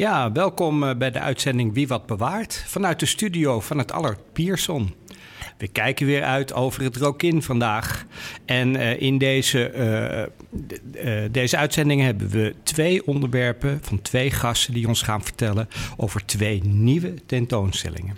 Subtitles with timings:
[0.00, 4.32] Ja, welkom eh, bij de uitzending Wie Wat Bewaart vanuit de studio van het Allard
[4.32, 4.94] Pierson.
[5.58, 8.06] We kijken weer uit over het Rokin vandaag.
[8.44, 9.72] En uh, in deze,
[11.04, 16.26] uh, deze uitzending hebben we twee onderwerpen van twee gasten die ons gaan vertellen over
[16.26, 18.16] twee nieuwe tentoonstellingen.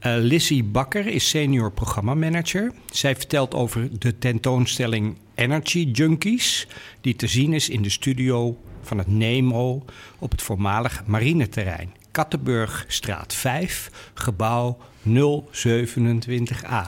[0.00, 2.72] Lizzie Bakker is senior programmamanager.
[2.90, 6.68] Zij vertelt over de tentoonstelling Energy Junkies,
[7.00, 9.84] die te zien is in de studio van het Nemo
[10.18, 11.94] op het voormalig marineterrein.
[12.10, 14.78] Kattenburgstraat 5, gebouw
[15.08, 16.84] 027a.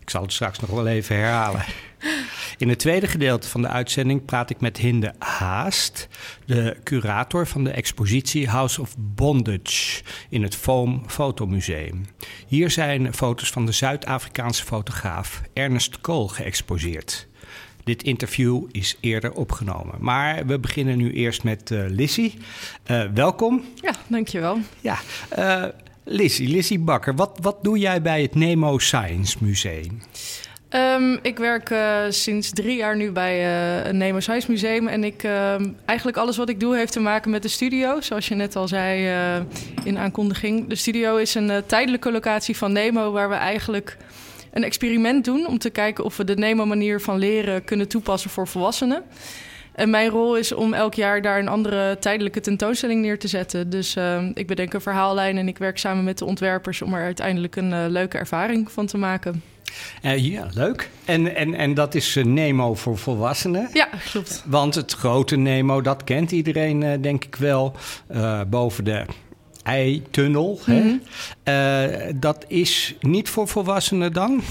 [0.00, 1.64] Ik zal het straks nog wel even herhalen.
[2.58, 6.08] In het tweede gedeelte van de uitzending praat ik met Hinde Haast,
[6.46, 12.04] de curator van de expositie House of Bondage in het Foam Fotomuseum.
[12.46, 17.28] Hier zijn foto's van de Zuid-Afrikaanse fotograaf Ernest Kool geëxposeerd.
[17.84, 19.94] Dit interview is eerder opgenomen.
[19.98, 22.32] Maar we beginnen nu eerst met uh, Lissy.
[22.90, 23.64] Uh, welkom.
[23.74, 24.58] Ja, dankjewel.
[24.80, 24.98] Ja,
[25.38, 25.64] uh,
[26.04, 30.02] Lissy, Lissy Bakker, wat, wat doe jij bij het Nemo Science Museum?
[30.70, 34.88] Um, ik werk uh, sinds drie jaar nu bij uh, het Nemo Science Museum.
[34.88, 38.00] En ik, uh, eigenlijk alles wat ik doe heeft te maken met de studio.
[38.00, 39.08] Zoals je net al zei
[39.84, 40.68] in aankondiging.
[40.68, 43.12] De studio is een tijdelijke locatie van Nemo...
[43.12, 43.96] waar we eigenlijk
[44.50, 45.46] een experiment doen...
[45.46, 49.02] om te kijken of we de Nemo-manier van leren kunnen toepassen voor volwassenen.
[49.72, 53.70] En mijn rol is om elk jaar daar een andere tijdelijke tentoonstelling neer te zetten.
[53.70, 57.02] Dus uh, ik bedenk een verhaallijn en ik werk samen met de ontwerpers om er
[57.02, 59.42] uiteindelijk een uh, leuke ervaring van te maken.
[60.02, 60.90] Uh, ja, leuk.
[61.04, 63.68] En, en, en dat is Nemo voor volwassenen?
[63.72, 64.42] Ja, klopt.
[64.46, 67.76] Want het grote Nemo, dat kent iedereen denk ik wel.
[68.48, 69.04] boven de
[69.62, 70.60] eitunnel.
[70.64, 71.02] -hmm.
[71.44, 72.18] hè?
[72.18, 74.42] dat is niet voor volwassenen dan?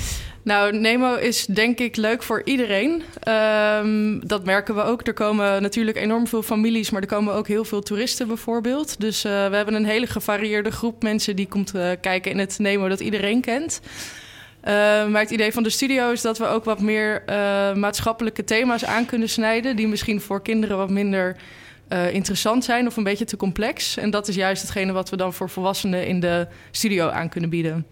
[0.50, 3.04] Nou, Nemo is denk ik leuk voor iedereen.
[3.28, 5.08] Um, dat merken we ook.
[5.08, 9.00] Er komen natuurlijk enorm veel families, maar er komen ook heel veel toeristen bijvoorbeeld.
[9.00, 12.60] Dus uh, we hebben een hele gevarieerde groep mensen die komt uh, kijken in het
[12.60, 13.82] Nemo dat iedereen kent.
[13.84, 14.72] Uh,
[15.08, 17.24] maar het idee van de studio is dat we ook wat meer
[17.76, 21.36] maatschappelijke thema's aan kunnen snijden, die misschien voor kinderen wat minder
[22.12, 23.98] interessant zijn of een beetje te complex.
[23.98, 27.50] En dat is juist hetgene wat we dan voor volwassenen in de studio aan kunnen
[27.50, 27.86] bieden.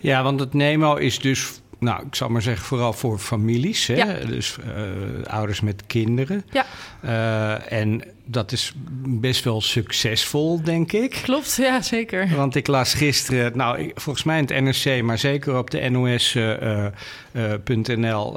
[0.00, 3.86] Ja, want het Nemo is dus nou, ik zal maar zeggen, vooral voor families.
[3.86, 3.94] Hè?
[3.94, 4.26] Ja.
[4.26, 6.44] Dus uh, ouders met kinderen.
[6.50, 6.66] Ja.
[7.04, 8.72] Uh, en dat is
[9.06, 11.20] best wel succesvol, denk ik.
[11.22, 12.36] Klopt, ja, zeker.
[12.36, 16.42] Want ik las gisteren, nou, volgens mij in het NRC, maar zeker op de NOS.nl,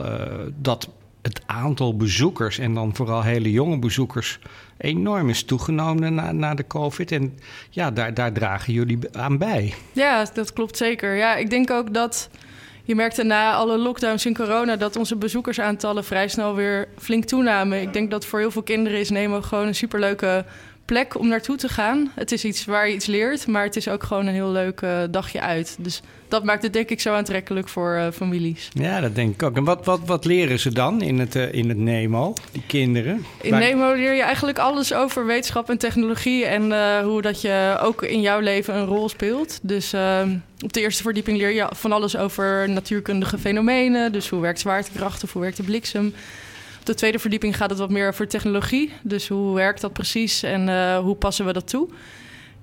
[0.05, 0.11] uh,
[0.55, 0.89] dat
[1.21, 4.39] het aantal bezoekers, en dan vooral hele jonge bezoekers,
[4.79, 7.11] enorm is toegenomen na, na de COVID.
[7.11, 7.37] En
[7.69, 9.73] ja, daar, daar dragen jullie aan bij.
[9.91, 11.15] Ja, dat klopt zeker.
[11.15, 12.29] Ja, ik denk ook dat
[12.83, 17.81] je merkte na alle lockdowns in corona dat onze bezoekersaantallen vrij snel weer flink toenamen.
[17.81, 20.45] Ik denk dat voor heel veel kinderen is Nemo gewoon een superleuke
[20.89, 22.11] plek om naartoe te gaan.
[22.15, 24.81] Het is iets waar je iets leert, maar het is ook gewoon een heel leuk
[24.81, 25.77] uh, dagje uit.
[25.79, 28.69] Dus dat maakt het denk ik zo aantrekkelijk voor uh, families.
[28.73, 29.55] Ja, dat denk ik ook.
[29.55, 33.25] En wat, wat, wat leren ze dan in het, uh, in het Nemo, die kinderen?
[33.41, 33.59] In waar...
[33.59, 36.45] Nemo leer je eigenlijk alles over wetenschap en technologie...
[36.45, 36.63] en
[37.03, 39.59] hoe dat je ook in jouw leven een rol speelt.
[39.61, 44.11] Dus ehm, op de eerste verdieping leer je van alles over natuurkundige fenomenen.
[44.11, 46.13] Dus hoe werkt zwaartekracht of hoe werkt de bliksem...
[46.89, 48.93] De tweede verdieping gaat het wat meer over technologie.
[49.01, 51.87] Dus hoe werkt dat precies en uh, hoe passen we dat toe?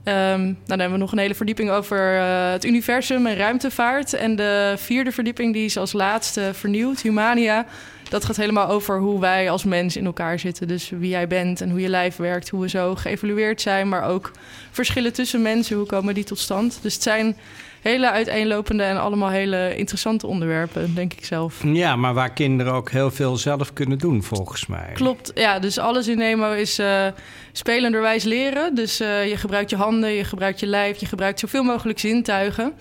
[0.05, 4.15] Um, dan hebben we nog een hele verdieping over uh, het universum en ruimtevaart.
[4.15, 7.67] En de vierde verdieping, die is als laatste vernieuwd, Humania.
[8.09, 10.69] Dat gaat helemaal over hoe wij als mens in elkaar zitten.
[10.69, 13.89] Dus wie jij bent en hoe je lijf werkt, hoe we zo geëvolueerd zijn.
[13.89, 14.31] Maar ook
[14.71, 16.79] verschillen tussen mensen, hoe komen die tot stand?
[16.83, 17.37] Dus het zijn
[17.83, 21.63] hele uiteenlopende en allemaal hele interessante onderwerpen, denk ik zelf.
[21.65, 24.91] Ja, maar waar kinderen ook heel veel zelf kunnen doen, volgens mij.
[24.95, 25.59] Klopt, ja.
[25.59, 27.07] Dus alles in Nemo is uh,
[27.53, 28.75] spelenderwijs leren.
[28.75, 32.73] Dus uh, je gebruikt je handen, je gebruikt je lijf, je gebruikt zoveel mogelijk zintuigen.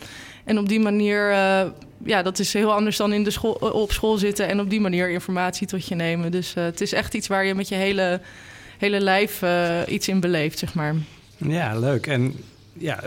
[0.44, 1.62] En op die manier, uh,
[2.04, 4.82] ja, dat is heel anders dan in de school, op school zitten en op die
[4.82, 6.32] manier informatie tot je nemen.
[6.32, 8.22] Dus het is echt iets waar je met je hele,
[8.78, 9.42] hele lijf
[9.88, 10.96] iets in beleeft, zeg maar.
[11.38, 12.08] Ja, leuk.
[12.08, 12.36] En
[12.78, 13.00] ja,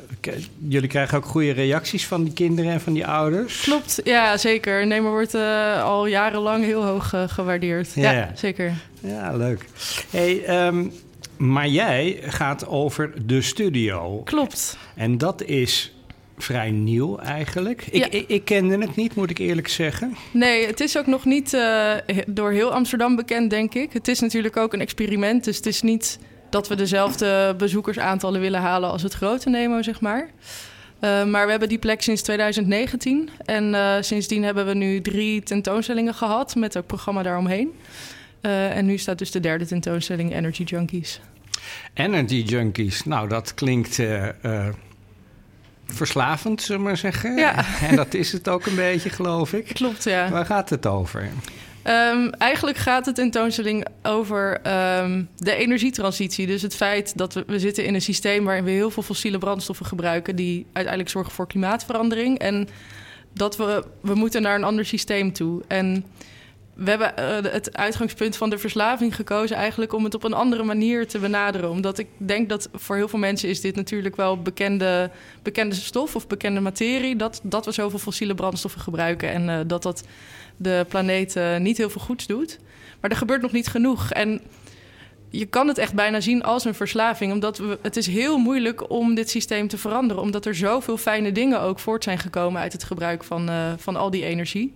[0.68, 3.60] jullie krijgen ook goede reacties van die kinderen en van die ouders.
[3.60, 4.86] Klopt, ja, zeker.
[4.86, 7.92] Nemer wordt uh, al jarenlang heel hoog uh, gewaardeerd.
[7.94, 8.72] Ja, ja, zeker.
[9.00, 9.64] Ja, leuk.
[10.10, 10.92] Hey, um,
[11.36, 14.20] Maar jij gaat over de studio.
[14.24, 14.78] Klopt.
[14.94, 15.92] En dat is
[16.38, 17.86] vrij nieuw eigenlijk.
[17.90, 18.10] Ik, Ja.
[18.10, 20.16] ik, ik kende het niet, moet ik eerlijk zeggen.
[20.30, 21.92] Nee, het is ook nog niet eh,
[22.26, 23.92] door heel Amsterdam bekend, denk ik.
[23.92, 26.18] Het is natuurlijk ook een experiment, dus het is niet
[26.50, 30.30] dat we dezelfde bezoekersaantallen willen halen als het grote Nemo, zeg maar.
[31.00, 35.42] Eh, maar we hebben die plek sinds 2019 en eh, sindsdien hebben we nu drie
[35.42, 37.72] tentoonstellingen gehad met het programma daaromheen.
[38.40, 41.20] Eh, en nu staat dus de derde tentoonstelling Energy Junkies.
[41.94, 44.00] Energy Junkies, nou dat klinkt
[45.86, 47.36] verslavend, zullen we maar zeggen.
[47.36, 47.64] Ja.
[47.88, 49.64] En dat is het ook een beetje, geloof ik.
[49.74, 50.30] Klopt, ja.
[50.30, 51.28] Waar gaat het over?
[51.88, 56.46] Ehm, eigenlijk gaat de tentoonstelling over ehm, de energietransitie.
[56.46, 59.38] Dus het feit dat we, we zitten in een systeem waarin we heel veel fossiele
[59.38, 60.36] brandstoffen gebruiken...
[60.36, 62.38] die uiteindelijk zorgen voor klimaatverandering.
[62.38, 62.68] En
[63.32, 65.62] dat we, we moeten naar een ander systeem toe.
[65.68, 66.04] En
[66.74, 69.56] we hebben eh, het uitgangspunt van de verslaving gekozen...
[69.56, 71.70] eigenlijk om het op een andere manier te benaderen.
[71.70, 75.10] Omdat ik denk dat voor heel veel mensen is dit natuurlijk wel bekende,
[75.42, 76.16] bekende stof...
[76.16, 79.30] of bekende materie, dat, dat we zoveel fossiele brandstoffen gebruiken...
[79.30, 80.04] en eh, dat dat
[80.58, 82.58] de planeet eh, niet heel veel goeds doet.
[83.00, 84.10] Maar er gebeurt nog niet genoeg.
[84.10, 84.40] En
[85.30, 87.32] je kan het echt bijna zien als een verslaving.
[87.32, 90.22] Omdat we, het is heel moeilijk om dit systeem te veranderen.
[90.22, 93.96] Omdat er zoveel fijne dingen ook voort zijn gekomen uit het gebruik van, eh, van
[93.96, 94.74] al die energie.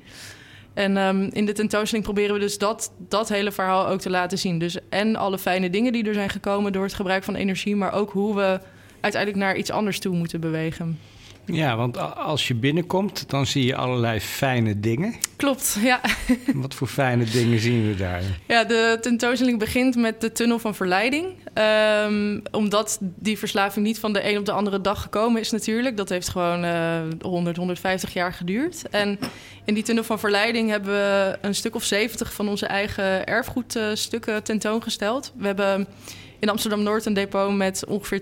[0.75, 4.39] En ehm, in de tentoonstelling proberen we dus dat, dat hele verhaal ook te laten
[4.39, 4.59] zien.
[4.59, 7.93] Dus en alle fijne dingen die er zijn gekomen door het gebruik van energie, maar
[7.93, 8.61] ook hoe we
[9.01, 10.99] uiteindelijk naar iets anders toe moeten bewegen.
[11.45, 15.15] Ja, want als je binnenkomt, dan zie je allerlei fijne dingen.
[15.37, 16.01] Klopt, ja.
[16.55, 18.23] Wat voor fijne dingen zien we daar?
[18.47, 21.27] Ja, de tentoonstelling begint met de tunnel van verleiding.
[21.55, 25.97] Ehm, omdat die verslaving niet van de een op de andere dag gekomen is natuurlijk.
[25.97, 28.83] Dat heeft gewoon eh 100, 150 jaar geduurd.
[28.91, 29.19] En
[29.65, 34.43] in die tunnel van verleiding hebben we een stuk of 70 van onze eigen erfgoedstukken
[34.43, 35.33] tentoongesteld.
[35.37, 35.87] We hebben
[36.43, 38.21] in Amsterdam-Noord een depot met ongeveer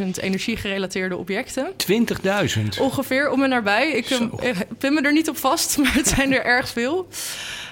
[0.00, 1.72] 20.000 energiegerelateerde objecten.
[1.76, 2.80] 20.000.
[2.80, 3.90] Ongeveer om en nabij.
[3.90, 7.08] Ik eh, ik pin me er niet op vast, maar het zijn er erg veel.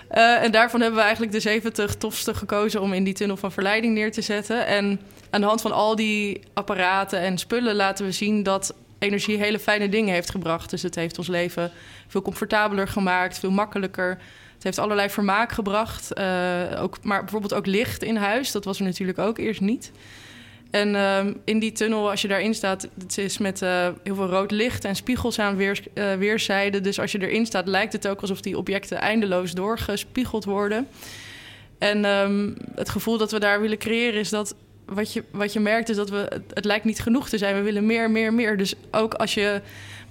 [0.08, 3.52] Eh, en daarvan hebben we eigenlijk de 70 tofste gekozen om in die tunnel van
[3.52, 4.66] verleiding neer te zetten.
[4.66, 5.00] En
[5.30, 9.58] aan de hand van al die apparaten en spullen laten we zien dat energie hele
[9.58, 10.70] fijne dingen heeft gebracht.
[10.70, 11.70] Dus het heeft ons leven
[12.08, 14.18] veel comfortabeler gemaakt, veel makkelijker.
[14.62, 16.12] Het heeft allerlei vermaak gebracht.
[16.12, 18.52] eh, ook, maar bijvoorbeeld ook licht in huis.
[18.52, 19.92] Dat was er natuurlijk ook eerst niet.
[20.70, 24.26] En ehm, in die tunnel, als je daarin staat, het is met eh, heel veel
[24.26, 26.82] rood licht en spiegels aan weers, eh, weerszijden.
[26.82, 30.88] Dus als je erin staat, lijkt het ook alsof die objecten eindeloos doorgespiegeld worden.
[31.78, 34.54] En ehm, het gevoel dat we daar willen creëren is dat
[34.86, 37.54] wat je, wat je merkt is dat we, het, het lijkt niet genoeg te zijn.
[37.54, 38.56] We willen meer, meer, meer.
[38.56, 39.60] Dus ook als je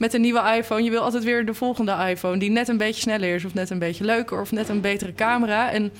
[0.01, 3.01] met een nieuwe iPhone, je wil altijd weer de volgende iPhone die net een beetje
[3.01, 5.71] sneller is of net een beetje leuker of net een betere camera.
[5.71, 5.91] En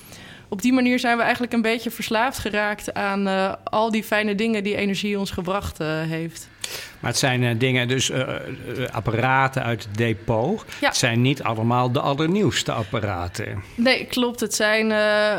[0.48, 4.34] op die manier zijn we eigenlijk een beetje verslaafd geraakt aan eh, al die fijne
[4.34, 6.48] dingen die energie ons gebracht eh, heeft.
[7.00, 8.12] Maar het zijn eh, dingen, dus
[8.90, 10.64] apparaten uit het depot.
[10.80, 10.88] Ja.
[10.88, 13.62] Het zijn niet allemaal de allernieuwste apparaten.
[13.74, 14.40] Nee, klopt.
[14.40, 14.92] Het zijn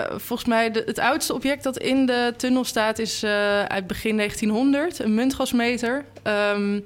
[0.10, 3.24] volgens mij de, het oudste object dat in de tunnel staat is
[3.68, 6.06] uit begin 1900, een muntgasmeter.
[6.24, 6.80] Ehm,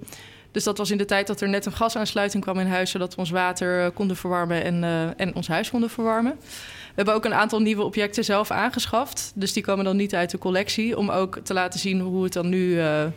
[0.58, 3.14] dus dat was in de tijd dat er net een gasaansluiting kwam in huis, zodat
[3.14, 6.36] we ons water eh, konden verwarmen en, eh, en ons huis konden verwarmen.
[6.40, 9.32] We hebben ook een aantal nieuwe objecten zelf aangeschaft.
[9.36, 10.98] Dus die komen dan niet uit de collectie.
[10.98, 12.80] Om ook te laten zien hoe het dan nu.
[12.80, 13.14] Een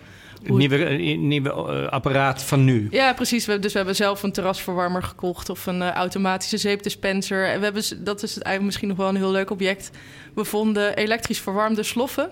[0.47, 0.76] hoe- nieuwe,
[1.16, 1.50] nieuwe
[1.90, 2.88] apparaat van nu.
[2.90, 3.47] ja, precies.
[3.47, 7.47] We, dus we hebben zelf een terrasverwarmer gekocht of een automatische zeepdispenser.
[7.49, 9.90] En we hebben, dat is het eigenlijk misschien nog wel een heel leuk object.
[10.35, 12.30] We vonden elektrisch verwarmde sloffen.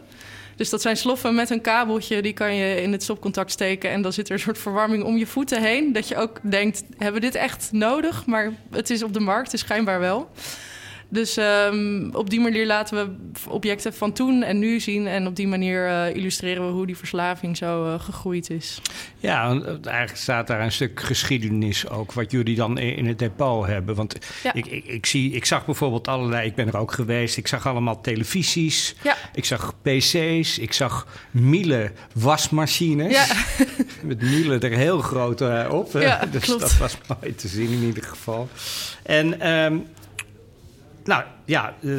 [0.58, 3.90] Dus dat zijn sloffen met een kabeltje, die kan je in het stopcontact steken.
[3.90, 5.92] En dan zit er een soort verwarming om je voeten heen.
[5.92, 8.26] Dat je ook denkt, hebben we dit echt nodig?
[8.26, 10.30] Maar het is op de markt, dus schijnbaar wel.
[11.10, 15.06] Dus ehm, op die manier laten we objecten van toen en nu zien.
[15.06, 18.80] En op die manier eh, illustreren we hoe die verslaving zo eh, gegroeid is.
[19.18, 23.66] Ja, eh, eigenlijk staat daar een stuk geschiedenis ook, wat jullie dan in het depot
[23.66, 23.94] hebben.
[23.94, 24.52] Want Ja.
[24.54, 27.66] ik, ik, ik, zie, ik zag bijvoorbeeld allerlei, ik ben er ook geweest, ik zag
[27.66, 29.16] allemaal televisies, Ja.
[29.34, 33.12] ik zag PC's, ik zag Miele wasmachines.
[33.12, 33.26] Ja.
[34.02, 35.92] Met Miele er heel groot op.
[36.32, 36.60] dus klopt.
[36.60, 38.48] dat was mooi te zien in ieder geval.
[39.02, 39.76] En ehm,
[41.08, 41.90] nou ja, eh,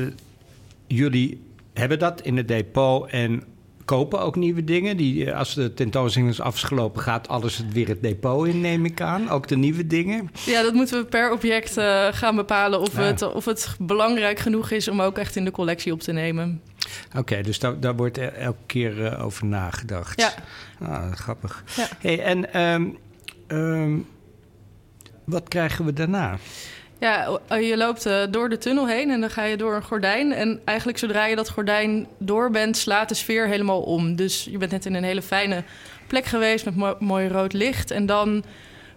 [0.87, 1.41] jullie
[1.73, 3.43] hebben dat in het depot en
[3.85, 4.97] kopen ook nieuwe dingen.
[4.97, 8.85] Die, eh, als de tentoonstelling is afgelopen, gaat alles het weer het depot in, neem
[8.85, 9.29] ik aan.
[9.29, 10.29] Ook de nieuwe dingen.
[10.45, 13.01] Ja, dat moeten we per object eh, gaan bepalen of, Ja.
[13.01, 16.61] het, of het belangrijk genoeg is om ook echt in de collectie op te nemen.
[17.17, 20.19] Oké, dus daar, daar wordt el- elke keer over nagedacht.
[20.21, 20.33] Ja.
[20.87, 21.63] Ah, grappig.
[21.75, 21.87] Ja.
[21.99, 22.87] Hey, en ehm,
[23.47, 23.97] ehm,
[25.23, 26.37] wat krijgen we daarna?
[26.99, 30.31] Ja, je loopt uh, door de tunnel heen en dan ga je door een gordijn.
[30.31, 34.15] En eigenlijk zodra je dat gordijn door bent, slaat de sfeer helemaal om.
[34.15, 35.63] Dus je bent net in een hele fijne
[36.07, 37.91] plek geweest met mo mooi rood licht.
[37.91, 38.43] En dan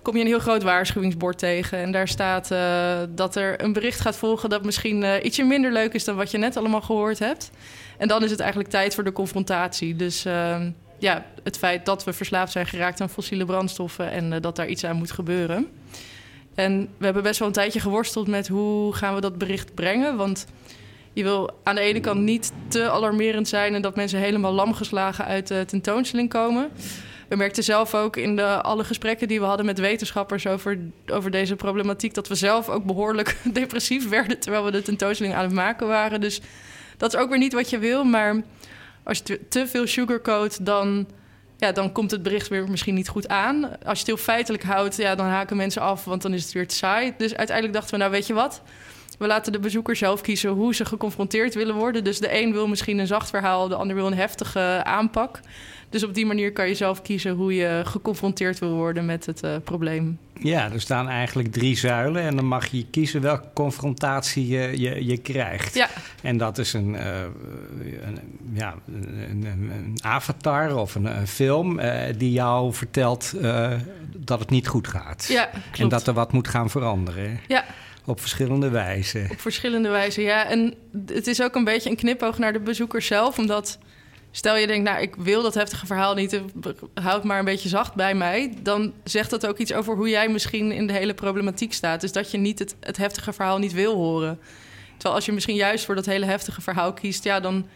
[0.02, 1.78] kom je een heel groot waarschuwingsbord tegen.
[1.78, 5.72] En daar staat uh, dat er een bericht gaat volgen dat misschien uh, ietsje minder
[5.72, 7.50] leuk is dan wat je net allemaal gehoord hebt.
[7.98, 9.96] En dan is het eigenlijk tijd voor de confrontatie.
[9.96, 10.56] Dus uh,
[10.98, 14.84] ja, het feit dat we verslaafd zijn geraakt aan fossiele brandstoffen en dat daar iets
[14.84, 15.68] aan moet gebeuren.
[16.54, 20.16] En we hebben best wel een tijdje geworsteld met hoe gaan we dat bericht brengen.
[20.16, 20.46] Want
[21.12, 25.24] je wil aan de ene kant niet te alarmerend zijn en dat mensen helemaal lamgeslagen
[25.24, 26.70] uit de tentoonstelling komen.
[27.28, 31.30] We merkten zelf ook in de, alle gesprekken die we hadden met wetenschappers over, over
[31.30, 35.52] deze problematiek, dat we zelf ook behoorlijk depressief werden terwijl we de tentoonstelling aan het
[35.52, 36.20] maken waren.
[36.20, 36.40] Dus
[36.96, 38.04] dat is ook weer niet wat je wil.
[38.04, 38.42] Maar
[39.02, 41.06] als je te veel sugarcoat, dan
[41.62, 43.64] ja, dan komt het bericht weer misschien niet goed aan.
[43.64, 46.52] Als je het heel feitelijk houdt, ja, dan haken mensen af, want dan is het
[46.52, 47.14] weer te saai.
[47.16, 48.62] Dus uiteindelijk dachten we, nou weet je wat?
[49.22, 52.04] We laten de bezoeker zelf kiezen hoe ze geconfronteerd willen worden.
[52.04, 55.40] Dus de een wil misschien een zacht verhaal, de ander wil een heftige aanpak.
[55.90, 59.44] Dus op die manier kan je zelf kiezen hoe je geconfronteerd wil worden met het
[59.44, 60.18] uh, probleem.
[60.40, 65.06] Ja, er staan eigenlijk drie zuilen en dan mag je kiezen welke confrontatie je, je,
[65.06, 65.74] je krijgt.
[65.74, 65.88] Ja.
[66.22, 67.20] En dat is een, uh,
[68.02, 68.18] een
[68.52, 68.74] ja,
[69.28, 73.34] een, een, avatar of een, een film uh, die jou vertelt
[74.16, 75.26] dat het niet goed gaat.
[75.28, 75.78] Ja, klopt.
[75.78, 77.40] En dat er wat moet gaan veranderen.
[77.48, 77.64] Ja.
[78.04, 79.28] Op verschillende wijzen.
[79.30, 80.46] Op verschillende wijzen, ja.
[80.46, 80.74] En
[81.06, 83.78] het is ook een beetje een knipoog naar de bezoeker zelf, omdat
[84.34, 86.40] Stel je denkt, nou, ik wil dat heftige verhaal niet,
[86.94, 88.54] houd maar een beetje zacht bij mij.
[88.62, 92.00] Dan zegt dat ook iets over hoe jij misschien in de hele problematiek staat.
[92.00, 94.38] Dus dat je niet het, het heftige verhaal niet wil horen.
[94.92, 97.66] Terwijl als je misschien juist voor dat hele heftige verhaal kiest, ja, dan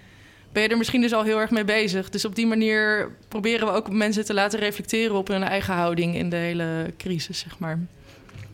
[0.53, 2.11] ben je er misschien dus al heel erg mee bezig.
[2.11, 6.15] Dus op die manier proberen we ook mensen te laten reflecteren op hun eigen houding
[6.15, 7.79] in de hele crisis, zeg maar.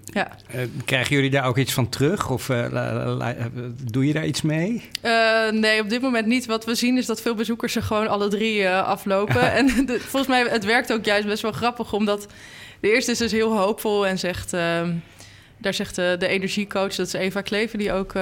[0.04, 0.36] Ja.
[0.54, 2.30] Uh, krijgen jullie daar ook iets van terug?
[2.30, 3.26] Of uh,
[3.82, 4.88] doe je daar iets mee?
[5.02, 6.46] Uh, nee, op dit moment niet.
[6.46, 9.52] Wat we zien is dat veel bezoekers er gewoon alle drie aflopen.
[9.58, 11.92] en de, volgens mij, het werkt ook juist best wel grappig.
[11.92, 12.26] Omdat
[12.80, 14.52] de eerste is dus heel hoopvol en zegt...
[14.52, 14.92] Ehm,
[15.58, 17.78] daar zegt de, de, energiecoach, dat is Eva Kleven...
[17.78, 18.12] die ook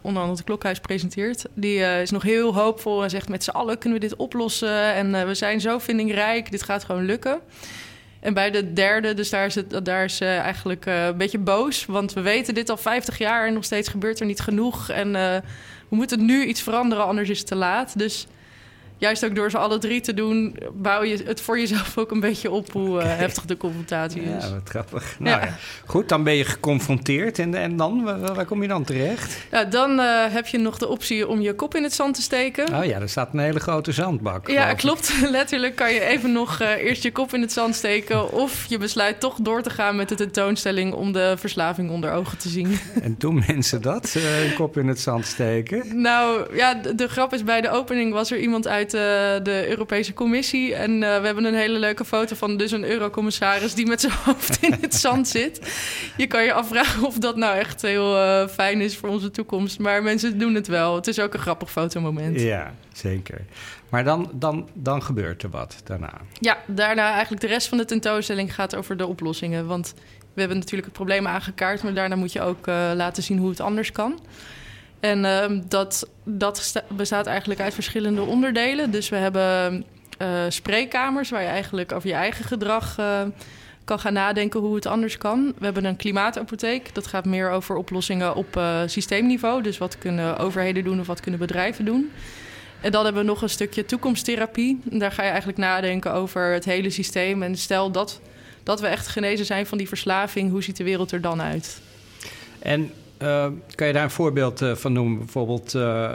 [0.00, 1.44] onder andere het Klokhuis presenteert.
[1.54, 3.28] Die is nog heel hoopvol en zegt...
[3.28, 4.94] met z'n allen kunnen we dit oplossen.
[4.94, 7.40] En we zijn zo vindingrijk, dit gaat gewoon lukken.
[8.24, 11.86] En bij de derde, dus daar is, het, daar is eigenlijk uh, een beetje boos.
[11.86, 14.88] Want we weten dit al 50 jaar en nog steeds gebeurt er niet genoeg.
[14.88, 15.36] En uh,
[15.88, 17.98] we moeten nu iets veranderen, anders is het te laat.
[17.98, 18.26] Dus
[18.98, 22.20] juist ook door ze alle drie te doen, bouw je het voor jezelf ook een
[22.20, 24.44] beetje op hoe uh, heftig de confrontatie is.
[24.44, 25.16] Ja, wat grappig.
[25.18, 25.56] Nou, ja.
[25.86, 29.38] Goed, dan ben je geconfronteerd en, en dan, waar, kom je dan terecht?
[29.50, 32.22] Ja, dan uh, heb je nog de optie om je kop in het zand te
[32.22, 32.74] steken.
[32.74, 34.48] Oh ja, er staat een hele grote zandbak.
[34.48, 35.14] Ja, klopt.
[35.30, 38.78] Letterlijk kan je even nog uh, eerst je kop in het zand steken of je
[38.78, 42.78] besluit toch door te gaan met de tentoonstelling om de verslaving onder ogen te zien.
[43.02, 46.00] En doen mensen dat, een kop in het zand steken?
[46.00, 49.68] Nou ja, de, de grap is bij de opening was er iemand uit de, de
[49.68, 50.74] Europese Commissie.
[50.74, 54.12] En uh, we hebben een hele leuke foto van dus een eurocommissaris die met zijn
[54.24, 55.60] hoofd in het zand zit.
[56.16, 59.78] Je kan je afvragen of dat nou echt heel uh, fijn is voor onze toekomst.
[59.78, 60.94] Maar mensen doen het wel.
[60.94, 62.40] Het is ook een grappig fotomoment.
[62.40, 63.40] Ja, zeker.
[63.88, 66.12] Maar dan, dan, dan gebeurt er wat daarna.
[66.40, 69.66] Ja, daarna eigenlijk de rest van de tentoonstelling gaat over de oplossingen.
[69.66, 69.94] Want
[70.34, 73.60] we hebben natuurlijk het probleem aangekaart, maar daarna moet je ook laten zien hoe het
[73.60, 74.20] anders kan.
[75.04, 78.90] En uh, dat, dat bestaat eigenlijk uit verschillende onderdelen.
[78.90, 79.84] Dus we hebben
[80.22, 83.20] uh, spreekkamers waar je eigenlijk over je eigen gedrag uh,
[83.84, 85.52] kan gaan nadenken hoe het anders kan.
[85.58, 86.94] We hebben een klimaatapotheek.
[86.94, 89.62] Dat gaat meer over oplossingen op uh, systeemniveau.
[89.62, 92.10] Dus wat kunnen overheden doen of wat kunnen bedrijven doen.
[92.80, 94.80] En dan hebben we nog een stukje toekomsttherapie.
[94.84, 97.42] Daar ga je eigenlijk nadenken over het hele systeem.
[97.42, 98.20] En stel dat,
[98.62, 101.80] dat we echt genezen zijn van die verslaving, hoe ziet de wereld er dan uit?
[102.58, 102.90] En
[103.24, 105.18] uh, kan je daar een voorbeeld uh, van noemen?
[105.18, 106.10] Bijvoorbeeld uh,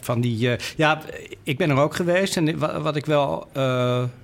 [0.00, 0.56] van die.
[0.76, 1.00] ja,
[1.42, 2.36] ik ben er ook geweest.
[2.36, 3.48] En wat, ik wel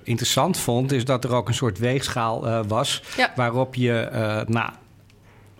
[0.03, 3.03] interessant vond, is dat er ook een soort weegschaal was.
[3.17, 3.31] Ja.
[3.35, 4.07] Waarop je.
[4.47, 4.69] nou,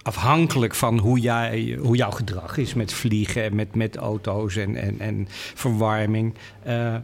[0.01, 5.00] afhankelijk van hoe, jij, hoe jouw gedrag is met vliegen, met, met auto's en, en,
[5.00, 6.34] en verwarming,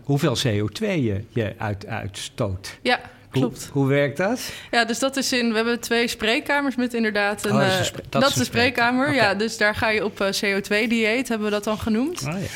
[0.04, 2.80] hoeveel CO2 je, je uit, uitstoot.
[2.82, 3.00] Ja,
[3.32, 3.70] Klopt.
[3.72, 4.52] Hoe, werkt dat?
[4.72, 5.50] Ja, dus dat is in.
[5.50, 7.46] We hebben twee spreekkamers met inderdaad.
[7.46, 9.14] Een, oh, dat is, dat dat is de spreekkamer.
[9.14, 12.22] Ja, dus daar ga je op uh, CO2-dieet, hebben we dat dan genoemd.
[12.22, 12.48] Oh, ja.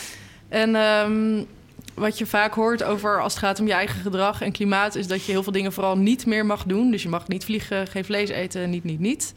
[0.49, 1.47] En um,
[1.93, 5.07] wat je vaak hoort over als het gaat om je eigen gedrag en klimaat, is
[5.07, 6.91] dat je heel veel dingen vooral niet meer mag doen.
[6.91, 9.33] Dus je mag niet vliegen, geen vlees eten, niet, niet, niet.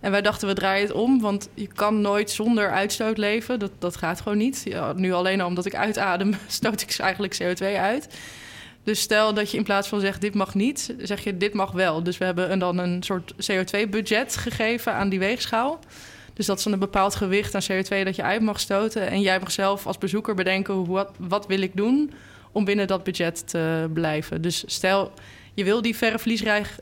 [0.00, 3.58] En wij dachten, we draaien het om, want je kan nooit zonder uitstoot leven.
[3.58, 4.62] Dat, dat gaat gewoon niet.
[4.64, 8.08] Ja, nu alleen al omdat ik uitadem, stoot ik eigenlijk CO2 uit.
[8.88, 11.72] Dus stel dat je in plaats van zegt dit mag niet, zeg je dit mag
[11.72, 12.02] wel.
[12.02, 15.78] Dus we hebben dan een soort CO2-budget gegeven aan die weegschaal.
[16.34, 19.08] Dus dat is dan een bepaald gewicht aan CO2 dat je uit mag stoten.
[19.08, 22.12] En jij mag zelf als bezoeker bedenken wat, wat wil ik doen
[22.52, 24.42] om binnen dat budget te blijven.
[24.42, 25.12] Dus stel
[25.54, 26.18] je wil die verre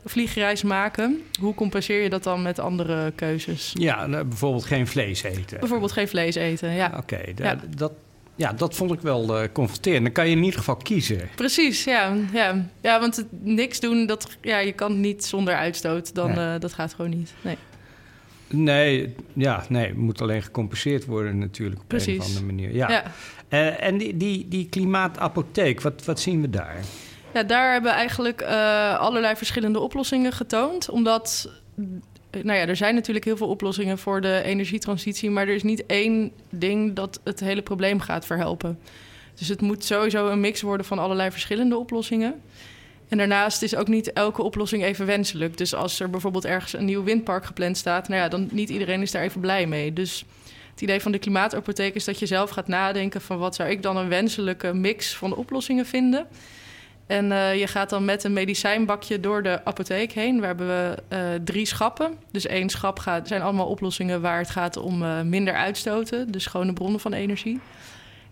[0.03, 1.21] vliegreis maken.
[1.39, 3.73] Hoe compenseer je dat dan met andere keuzes?
[3.77, 5.59] Ja, nou, bijvoorbeeld geen vlees eten.
[5.59, 6.93] Bijvoorbeeld geen vlees eten, ja.
[6.97, 7.59] Oké, ja.
[7.75, 7.91] dat,
[8.37, 10.03] ja, dat vond ik wel uh, confronterend.
[10.03, 11.29] Dan kan je in ieder geval kiezen.
[11.35, 12.13] Precies, ja.
[12.33, 16.15] Ja, ja want het, niks doen, dat, ja, je kan niet zonder uitstoot.
[16.15, 17.33] Dan, uh, dat gaat gewoon niet.
[17.41, 17.57] Nee.
[18.49, 22.13] Nee, ja, nee, het moet alleen gecompenseerd worden natuurlijk op Precies.
[22.13, 22.73] een of andere manier.
[22.73, 22.89] Ja.
[22.89, 23.03] ja.
[23.49, 26.77] Uh, en die, die, die klimaatapotheek, wat, wat zien we daar?
[27.33, 28.41] Ja, daar hebben we eigenlijk
[28.97, 30.89] allerlei verschillende oplossingen getoond.
[30.89, 31.51] Omdat,
[32.43, 35.85] nou ja, er zijn natuurlijk heel veel oplossingen voor de energietransitie, maar er is niet
[35.85, 38.79] één ding dat het hele probleem gaat verhelpen.
[39.35, 42.41] Dus het moet sowieso een mix worden van allerlei verschillende oplossingen.
[43.07, 45.57] En daarnaast is ook niet elke oplossing even wenselijk.
[45.57, 49.01] Dus als er bijvoorbeeld ergens een nieuw windpark gepland staat, nou ja, dan niet iedereen
[49.01, 49.93] is daar even blij mee.
[49.93, 50.25] Dus
[50.71, 53.81] het idee van de klimaatapotheek is dat je zelf gaat nadenken van wat zou ik
[53.81, 56.27] dan een wenselijke mix van oplossingen vinden.
[57.07, 60.39] En uh, je gaat dan met een medicijnbakje door de apotheek heen.
[60.39, 62.13] Waar hebben we uh, drie schappen.
[62.31, 66.31] Dus één schap gaat, zijn allemaal oplossingen waar het gaat om uh, minder uitstoten.
[66.31, 67.59] Dus schone bronnen van energie.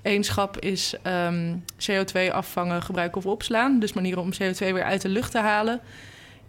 [0.02, 0.96] Eén schap is
[1.28, 3.80] um, CO2 afvangen, gebruiken of opslaan.
[3.80, 5.80] Dus manieren om CO2 weer uit de lucht te halen.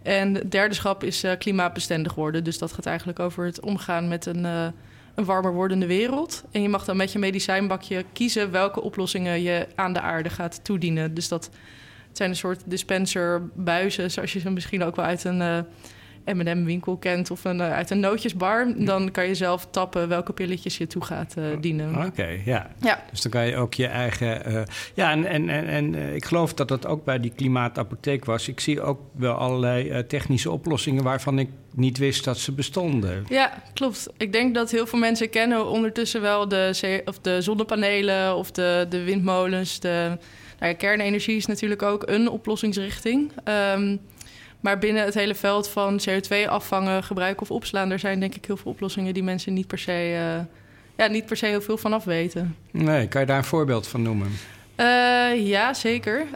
[0.03, 2.43] En de derde schap is klimaatbestendig worden.
[2.43, 6.43] Dus dat gaat eigenlijk over het omgaan met een, een warmer wordende wereld.
[6.51, 10.63] En je mag dan met je medicijnbakje kiezen welke oplossingen je aan de aarde gaat
[10.63, 11.13] toedienen.
[11.13, 11.49] Dus dat
[12.17, 16.63] het zijn een soort dispenserbuizen, zoals je ze misschien ook wel uit een uh, M&M
[16.63, 18.73] winkel kent of een, uh, uit een nootjesbar.
[18.77, 22.05] Dan kan je zelf tappen welke pilletjes je toe gaat uh, dienen.
[22.05, 22.69] Oké, ja.
[22.81, 23.03] ja.
[23.11, 24.65] Dus dan kan je ook je eigen...
[24.93, 28.47] ja, en, en, en, en ik geloof dat dat ook bij die klimaatapotheek was.
[28.47, 33.25] Ik zie ook wel allerlei technische oplossingen waarvan ik niet wist dat ze bestonden.
[33.29, 34.07] Ja, klopt.
[34.17, 38.85] Ik denk dat heel veel mensen kennen ondertussen wel de, of de zonnepanelen of de,
[38.89, 40.17] de windmolens, de
[40.59, 43.31] nou ja, kernenergie is natuurlijk ook een oplossingsrichting.
[43.75, 43.99] Um,
[44.59, 48.45] maar binnen het hele veld van CO2 afvangen, gebruiken of opslaan, er zijn denk ik
[48.45, 50.45] heel veel oplossingen die mensen niet per se, uh,
[50.97, 52.55] ja, niet per se heel veel van af weten.
[52.71, 54.27] Nee, kan je daar een voorbeeld van noemen?
[54.79, 56.27] Uh, ja, zeker.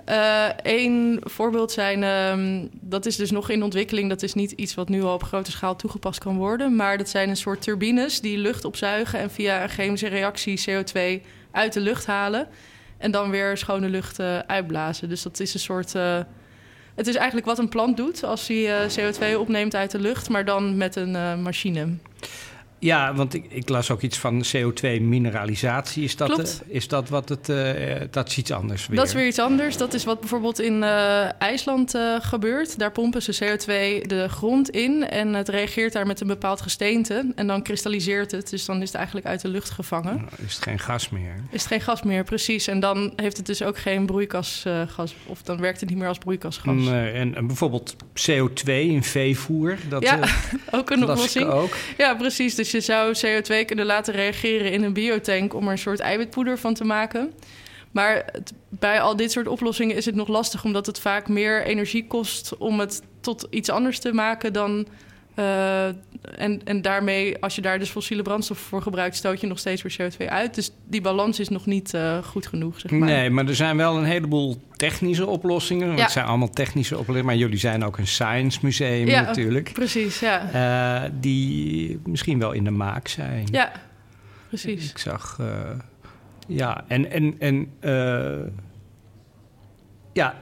[0.61, 4.09] Eén uh, voorbeeld zijn, um, dat is dus nog in ontwikkeling.
[4.09, 6.75] Dat is niet iets wat nu al op grote schaal toegepast kan worden.
[6.75, 11.25] Maar dat zijn een soort turbines die lucht opzuigen en via een chemische reactie CO2
[11.51, 12.47] uit de lucht halen.
[13.01, 15.09] En dan weer schone lucht uitblazen.
[15.09, 15.95] Dus dat is een soort.
[15.95, 16.19] Uh,
[16.95, 20.29] het is eigenlijk wat een plant doet als hij uh, CO2 opneemt uit de lucht,
[20.29, 21.87] maar dan met een machine.
[22.81, 26.03] Ja, want ik, ik, las ook iets van CO2-mineralisatie.
[26.03, 27.49] Is dat, uh, is dat wat het...
[27.49, 27.69] Uh,
[28.11, 28.97] dat is iets anders weer?
[28.97, 29.77] Dat is weer iets anders.
[29.77, 32.79] Dat is wat bijvoorbeeld in uh, IJsland gebeurt.
[32.79, 37.31] Daar pompen ze CO2 de grond in en het reageert daar met een bepaald gesteente.
[37.35, 40.15] En dan kristalliseert het, dus dan is het eigenlijk uit de lucht gevangen.
[40.15, 41.35] Nou, is het geen gas meer?
[41.49, 42.67] Is het geen gas meer, precies.
[42.67, 46.17] En dan heeft het dus ook geen broeikasgas, of dan werkt het niet meer als
[46.17, 46.87] broeikasgas.
[46.87, 47.95] En, en, bijvoorbeeld
[48.29, 49.77] CO2 in veevoer?
[49.89, 50.19] Dat, ja,
[50.71, 51.49] ook een oplossing.
[51.49, 51.75] Ook.
[51.97, 52.55] Ja, precies.
[52.55, 56.57] Dus je zou CO2 kunnen laten reageren in een biotank om er een soort eiwitpoeder
[56.57, 57.33] van te maken.
[57.91, 58.25] Maar
[58.69, 62.57] bij al dit soort oplossingen is het nog lastig, omdat het vaak meer energie kost
[62.57, 64.87] om het tot iets anders te maken dan.
[65.35, 65.85] Uh,
[66.37, 69.81] en, en daarmee, als je daar dus fossiele brandstof voor gebruikt, stoot je nog steeds
[69.81, 70.55] weer CO2 uit.
[70.55, 72.79] Dus die balans is nog niet uh, goed genoeg.
[72.79, 73.09] Zeg maar.
[73.09, 75.87] Nee, maar er zijn wel een heleboel technische oplossingen.
[75.87, 79.71] Want Het zijn allemaal technische oplossingen, maar jullie zijn ook een science museum ja, natuurlijk.
[79.73, 81.03] Precies, ja.
[81.03, 83.47] Uh, die misschien wel in de maak zijn.
[83.51, 83.71] Ja,
[84.47, 84.89] precies.
[84.89, 85.39] Ik zag,
[86.47, 87.71] ja, en, en, en
[90.13, 90.35] ja,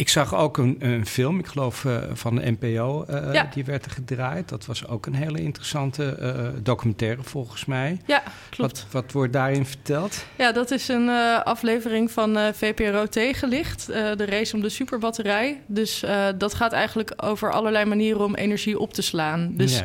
[0.00, 3.48] ik zag ook een, een film, ik geloof uh, van de NPO, uh, ja.
[3.54, 4.48] die werd er gedraaid.
[4.48, 8.00] Dat was ook een hele interessante uh, documentaire volgens mij.
[8.06, 8.72] Ja, klopt.
[8.72, 10.24] Wat, wat, wordt daarin verteld?
[10.36, 11.08] Ja, dat is een
[11.44, 15.60] aflevering van VPRO Tegenlicht, de race om de superbatterij.
[15.66, 16.04] Dus
[16.38, 19.52] dat gaat eigenlijk over allerlei manieren om energie op te slaan.
[19.54, 19.84] Dus ja.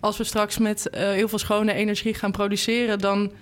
[0.00, 3.32] als we straks met heel veel schone energie gaan produceren, dan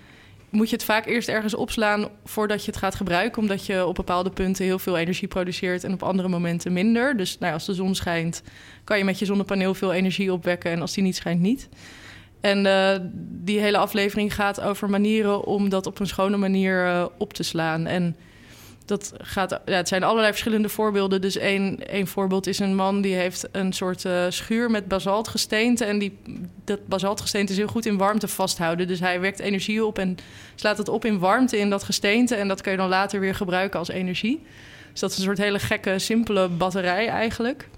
[0.50, 3.42] moet je het vaak eerst ergens opslaan voordat je het gaat gebruiken.
[3.42, 7.16] Omdat je op bepaalde punten heel veel energie produceert en op andere momenten minder.
[7.16, 8.42] Dus nou ja, als de zon schijnt,
[8.84, 10.70] kan je met je zonnepaneel veel energie opwekken.
[10.70, 11.68] En als die niet schijnt, niet.
[12.40, 17.06] En uh, die hele aflevering gaat over manieren om dat op een schone manier uh,
[17.18, 17.86] op te slaan.
[17.86, 18.16] En
[18.86, 21.20] dat gaat, ja, het zijn allerlei verschillende voorbeelden.
[21.20, 25.84] Dus één, één voorbeeld is een man die heeft een soort uh, schuur met basaltgesteente.
[25.84, 26.18] En die,
[26.64, 28.86] dat basaltgesteente is heel goed in warmte vasthouden.
[28.86, 30.16] Dus hij wekt energie op en
[30.54, 32.34] slaat het op in warmte in dat gesteente.
[32.34, 34.42] En dat kun je dan later weer gebruiken als energie.
[34.90, 37.68] Dus dat is een soort hele gekke, simpele batterij eigenlijk.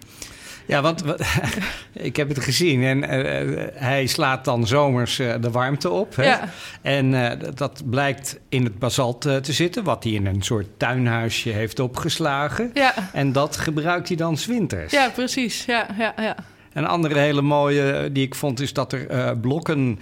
[0.69, 1.05] Ja, want
[1.93, 6.17] ik heb het gezien en uh, hij slaat dan zomers uh, de warmte op.
[6.17, 6.25] Hè?
[6.25, 6.49] Ja.
[6.83, 11.51] En uh, dat blijkt in het basalt te zitten, wat hij in een soort tuinhuisje
[11.51, 12.71] heeft opgeslagen.
[12.75, 12.95] Ja.
[13.13, 14.93] En dat gebruikt hij dan zwinters.
[14.93, 15.65] Ja, precies.
[15.65, 16.37] Ja, ja, ja.
[16.73, 19.99] Een andere hele mooie die ik vond is dat er blokken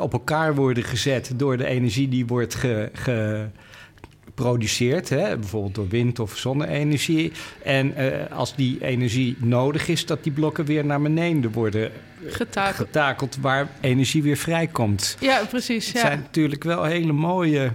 [0.00, 3.46] op elkaar worden gezet door de energie die wordt ge, ge
[4.38, 7.32] produceert, hè, bijvoorbeeld door wind- of zonne-energie.
[7.62, 11.90] En uh, als die energie nodig is, dat die blokken weer naar beneden worden
[12.26, 15.16] getakeld, getakeld waar energie weer vrijkomt.
[15.20, 15.86] Ja, precies.
[15.86, 15.92] Ja.
[15.92, 17.72] Het zijn natuurlijk wel hele mooie.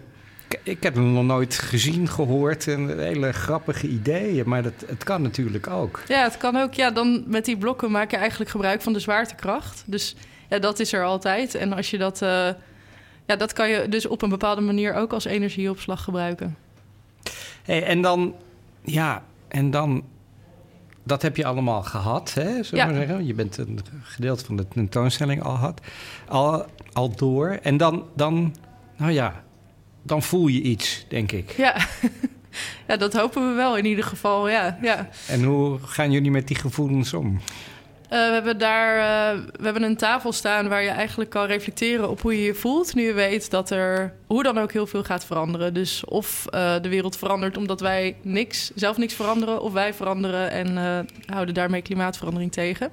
[0.63, 5.21] Ik heb hem nog nooit gezien, gehoord en hele grappige ideeën, maar dat, het kan
[5.21, 6.02] natuurlijk ook.
[6.08, 6.73] Ja, het kan ook.
[6.73, 9.84] Ja, dan met die blokken maak je eigenlijk gebruik van de zwaartekracht.
[9.86, 10.15] Dus
[10.49, 11.56] ja, dat is er altijd.
[11.56, 12.21] En als je dat.
[12.21, 12.49] Uh,
[13.25, 16.57] ja, dat kan je dus op een bepaalde manier ook als energieopslag gebruiken.
[17.63, 18.36] Hey, en dan,
[18.83, 20.03] ja, en dan,
[21.03, 23.25] dat heb je allemaal gehad, hè, zullen we zeggen.
[23.25, 25.81] Je bent een gedeelte van de tentoonstelling al gehad,
[26.27, 27.49] al, al door.
[27.49, 28.55] En dan, dan,
[28.97, 29.43] nou ja,
[30.01, 31.51] dan voel je iets, denk ik.
[31.51, 31.75] Ja.
[32.88, 34.77] ja, dat hopen we wel in ieder geval, ja.
[34.81, 35.09] ja.
[35.27, 37.39] En hoe gaan jullie met die gevoelens om?
[38.13, 42.10] Uh, we hebben daar uh, we hebben een tafel staan waar je eigenlijk kan reflecteren
[42.10, 42.95] op hoe je je voelt.
[42.95, 45.73] Nu je weet dat er hoe dan ook heel veel gaat veranderen.
[45.73, 50.52] Dus of uh, de wereld verandert omdat wij niks, zelf niks veranderen, of wij veranderen
[50.52, 50.78] en
[51.26, 52.91] houden daarmee klimaatverandering tegen.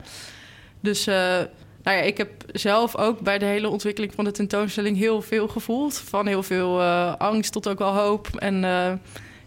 [0.81, 5.23] Dus nou ja, ik heb zelf ook bij de hele ontwikkeling van de tentoonstelling heel
[5.23, 5.99] veel gevoeld.
[5.99, 6.83] Van heel veel
[7.19, 8.29] angst tot ook wel hoop.
[8.37, 8.65] En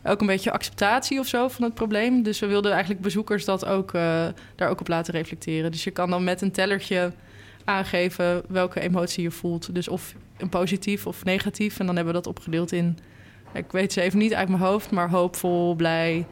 [0.04, 2.24] ook een beetje acceptatie of zo van het probleem.
[2.24, 5.72] Dus we wilden eigenlijk bezoekers dat ook, uh, daar ook op laten reflecteren.
[5.72, 7.12] Dus je kan dan met een tellertje
[7.63, 9.76] aangeven welke emotie je voelt.
[9.76, 11.80] Dus of een positief of negatief.
[11.80, 12.98] En dan hebben we dat opgedeeld in,
[13.54, 16.26] ik weet ze even niet uit mijn hoofd, maar hoopvol, blij.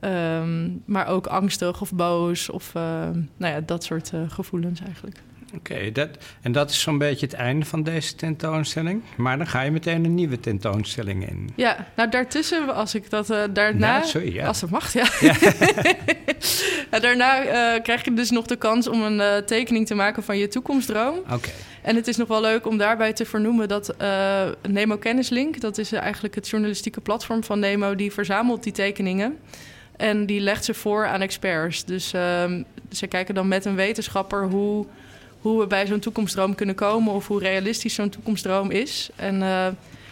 [0.00, 2.82] Um, maar ook angstig of boos of uh,
[3.36, 5.20] nou ja, dat soort uh, gevoelens eigenlijk.
[5.56, 6.08] Oké, dat,
[6.42, 9.02] en dat is zo'n beetje het einde van deze tentoonstelling.
[9.16, 11.50] Maar dan ga je meteen een nieuwe tentoonstelling in.
[11.54, 13.96] Ja, nou daartussen, als ik dat uh, daarna...
[13.96, 14.46] Nou, sorry, ja.
[14.46, 15.06] Als het mag, ja.
[15.20, 15.34] ja.
[16.90, 20.22] ja daarna uh, krijg je dus nog de kans om een uh, tekening te maken
[20.22, 21.18] van je toekomstdroom.
[21.30, 21.50] Oké.
[21.82, 23.94] En het is nog wel leuk om daarbij te vernoemen dat
[24.68, 25.60] Nemo Kennislink...
[25.60, 27.94] dat is eigenlijk het journalistieke platform van Nemo...
[27.94, 29.38] die verzamelt die tekeningen...
[29.96, 31.84] En die legt ze voor aan experts.
[31.84, 34.86] Dus ehm, ze kijken dan met een wetenschapper hoe
[35.40, 39.10] hoe we bij zo'n toekomstdroom kunnen komen of hoe realistisch zo'n toekomstdroom is.
[39.16, 39.66] En uh,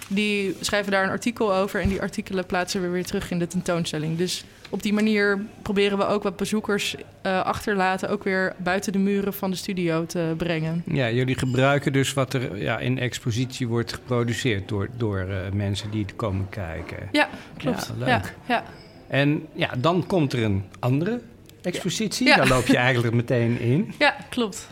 [0.08, 3.46] die schrijven daar een artikel over en die artikelen plaatsen we weer terug in de
[3.46, 4.18] tentoonstelling.
[4.18, 6.94] Dus op die manier proberen we ook wat bezoekers
[7.26, 10.82] uh, achterlaten, ook weer buiten de muren van de studio te brengen.
[10.86, 15.90] Ja, jullie gebruiken dus wat er ja, in expositie wordt geproduceerd door, door uh, mensen
[15.90, 17.08] die komen kijken.
[17.12, 17.86] Ja, klopt.
[17.86, 18.08] Ja, leuk.
[18.08, 18.64] Ja, ja.
[19.08, 21.20] En ja, dan komt er een andere
[21.62, 22.26] expositie.
[22.26, 22.36] Ja.
[22.36, 23.94] Daar loop je eigenlijk meteen in.
[23.98, 24.68] Ja, klopt.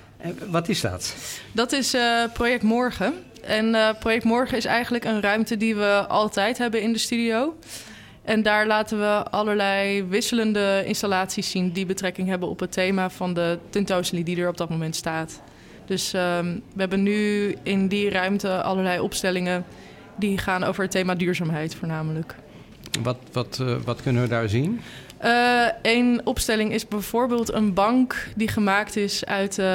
[0.48, 1.14] Wat is dat?
[1.52, 3.14] Dat is uh, Project Morgen.
[3.42, 7.56] En uh, Project Morgen is eigenlijk een ruimte die we altijd hebben in de studio.
[8.24, 13.35] En daar laten we allerlei wisselende installaties zien die betrekking hebben op het thema van
[13.35, 15.40] de tentoonstelling die er op dat moment staat.
[15.87, 19.64] Dus um, we hebben nu in die ruimte allerlei opstellingen
[20.16, 22.35] die gaan over het thema duurzaamheid voornamelijk.
[23.02, 24.80] Wat, wat, uh, wat kunnen we daar zien?
[25.24, 29.66] Uh, een opstelling is bijvoorbeeld een bank die gemaakt is uit uh,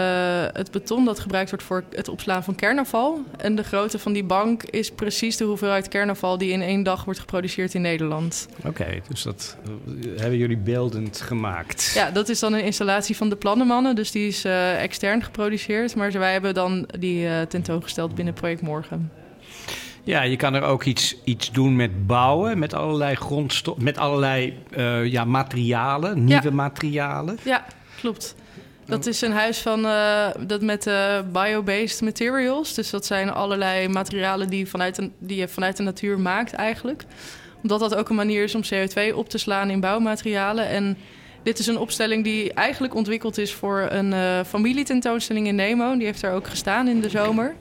[0.53, 3.21] het beton dat gebruikt wordt voor het opslaan van kernafval.
[3.37, 7.05] En de grootte van die bank is precies de hoeveelheid kernafval die in één dag
[7.05, 8.47] wordt geproduceerd in Nederland.
[8.57, 9.57] Oké, okay, dus dat
[9.87, 11.91] uh, hebben jullie beeldend gemaakt.
[11.93, 14.45] Ja, dat is dan een installatie van de Plannenmannen, dus die is
[14.79, 15.95] extern geproduceerd.
[15.95, 19.11] Maar wij hebben dan die tentoongesteld binnen Project Morgen.
[20.07, 24.57] Ja, je kan er ook iets, iets doen met bouwen, met allerlei grondstoffen, met allerlei
[24.77, 26.51] uh, ja, materialen, nieuwe ja.
[26.51, 27.37] materialen.
[27.43, 27.65] Ja,
[27.99, 28.35] klopt.
[28.85, 32.73] Dat is een huis van, uh, dat met uh, biobased materials.
[32.73, 37.03] Dus dat zijn allerlei materialen die, vanuit een, die je vanuit de natuur maakt eigenlijk.
[37.61, 40.67] Omdat dat ook een manier is om CO2 op te slaan in bouwmaterialen.
[40.67, 40.97] En
[41.43, 45.97] dit is een opstelling die eigenlijk ontwikkeld is voor een uh, familietentoonstelling in Nemo.
[45.97, 47.55] Die heeft daar ook gestaan in de zomer.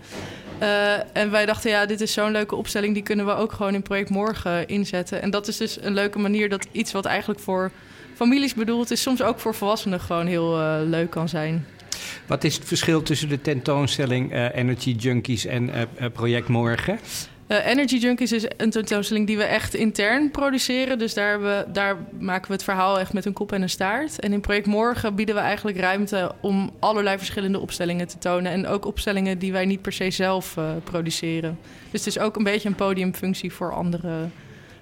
[0.62, 3.74] Uh, en wij dachten, ja, dit is zo'n leuke opstelling, die kunnen we ook gewoon
[3.74, 5.22] in Project Morgen inzetten.
[5.22, 7.70] En dat is dus een leuke manier dat iets wat eigenlijk voor
[8.14, 11.66] families bedoeld is, soms ook voor volwassenen gewoon heel uh, leuk kan zijn.
[12.26, 15.70] Wat is het verschil tussen de tentoonstelling uh, Energy Junkies en
[16.12, 16.98] Project Morgen?
[17.48, 20.98] Uh, Energy Junkies is een tentoonstelling die we echt intern produceren.
[20.98, 24.20] Dus daar, we, daar maken we het verhaal echt met een kop en een staart.
[24.20, 28.52] En in Project Morgen bieden we eigenlijk ruimte om allerlei verschillende opstellingen te tonen.
[28.52, 31.58] En ook opstellingen die wij niet per se zelf uh, produceren.
[31.90, 34.28] Dus het is ook een beetje een podiumfunctie voor andere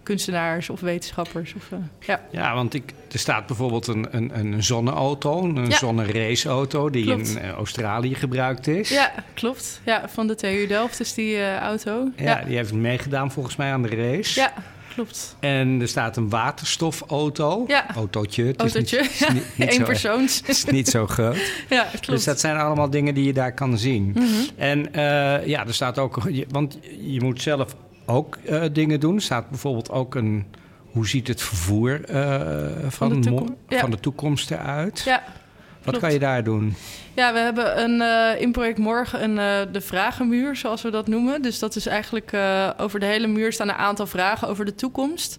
[0.04, 1.54] kunstenaars of wetenschappers.
[1.54, 1.68] Of,
[2.00, 2.20] ja.
[2.30, 5.76] ja, want ik, er staat bijvoorbeeld een, een, een zonneauto, een ja.
[5.76, 8.88] zonneraceauto die in Australië gebruikt is.
[8.88, 9.80] Ja, klopt.
[9.84, 12.10] Ja, van de TU Delft is die auto.
[12.16, 14.40] Ja, ja, die heeft meegedaan volgens mij aan de race.
[14.40, 14.52] Ja,
[14.94, 15.36] klopt.
[15.40, 17.64] En er staat een waterstofauto.
[17.66, 17.94] Ja.
[17.94, 18.44] Autootje.
[18.44, 18.98] Het Autootje.
[18.98, 20.36] Is niet, niet, Eén persoons.
[20.36, 21.36] Het is niet zo groot.
[21.68, 22.06] ja, klopt.
[22.06, 24.12] Dus dat zijn allemaal dingen die je daar kan zien.
[24.14, 24.26] Mhm.
[24.56, 26.18] En uh, ja, er staat ook...
[26.48, 29.20] Want je moet zelf ook uh, dingen doen.
[29.20, 30.46] Staat bijvoorbeeld ook een...
[30.90, 32.46] Hoe ziet het vervoer uh,
[32.80, 33.78] van, van, de toekomst, ja.
[33.78, 35.02] van de toekomst eruit?
[35.04, 35.98] Ja, Wat Klopt.
[35.98, 36.74] kan je daar doen?
[37.14, 39.36] Ja, we hebben een, uh, in project Morgen een,
[39.66, 41.42] uh, de vragenmuur, zoals we dat noemen.
[41.42, 44.74] Dus dat is eigenlijk uh, over de hele muur staan een aantal vragen over de
[44.74, 45.38] toekomst.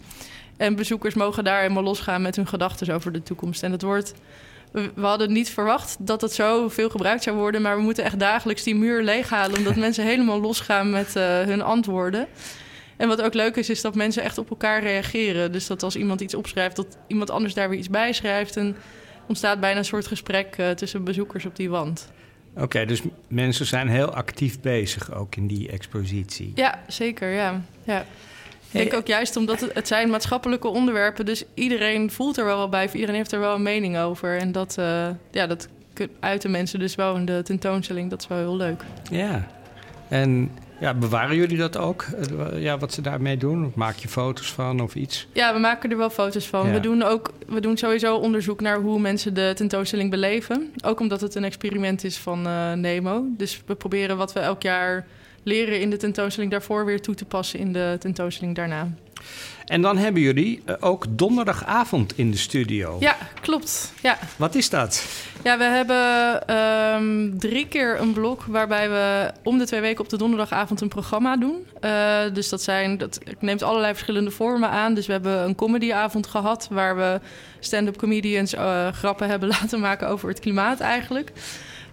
[0.57, 3.63] En bezoekers mogen daar helemaal losgaan met hun gedachten over de toekomst.
[3.63, 4.13] En het wordt,
[4.75, 7.61] we, we hadden niet verwacht dat het zo veel gebruikt zou worden.
[7.61, 11.13] Maar we moeten echt dagelijks die muur leeghalen, omdat mensen helemaal losgaan met
[11.45, 12.27] hun antwoorden.
[12.97, 15.51] En wat ook leuk is, is dat mensen echt op elkaar reageren.
[15.51, 18.57] Dus dat als iemand iets opschrijft, dat iemand anders daar weer iets bij schrijft.
[18.57, 18.75] En
[19.27, 22.09] ontstaat bijna een soort gesprek uh, tussen bezoekers op die wand.
[22.53, 26.51] Oké, okay, dus mensen zijn heel actief bezig ook in die expositie.
[26.55, 27.61] Ja, zeker, ja.
[27.83, 28.05] ja.
[28.75, 32.57] Ik denk ook juist omdat het, het, zijn maatschappelijke onderwerpen, dus iedereen voelt er wel
[32.57, 34.37] wat bij, iedereen heeft er wel een mening over.
[34.37, 35.67] En dat, uh, ja, dat
[36.19, 38.83] uiten mensen dus wel in de tentoonstelling, dat is wel heel leuk.
[39.11, 39.47] Ja,
[40.09, 42.01] en ja, bewaren jullie dat ook?
[42.03, 43.65] Eh, ja, wat ze daarmee doen?
[43.65, 45.27] Of maak je foto's van of iets?
[45.31, 46.67] Ja, we maken er wel foto's van.
[46.67, 46.73] Ja.
[46.73, 50.73] We, doen ook, we doen sowieso onderzoek naar hoe mensen de tentoonstelling beleven.
[50.83, 53.25] Ook omdat het een experiment is van uh, Nemo.
[53.37, 55.05] Dus we proberen wat we elk jaar
[55.45, 58.89] leren in de tentoonstelling daarvoor weer toe te passen in de tentoonstelling daarna.
[59.65, 62.97] En dan hebben jullie uh, ook donderdagavond in de studio.
[62.99, 63.93] Ja, klopt.
[64.01, 64.17] Ja.
[64.35, 65.05] Wat is dat?
[65.43, 70.09] Ja, we hebben um, drie keer een blok waarbij we om de twee weken op
[70.09, 71.67] de donderdagavond een programma doen.
[71.81, 74.93] Uh, dus dat, zijn, dat neemt allerlei verschillende vormen aan.
[74.93, 77.19] Dus we hebben een comedyavond gehad waar we
[77.59, 81.31] stand-up comedians uh, grappen hebben laten maken over het klimaat eigenlijk.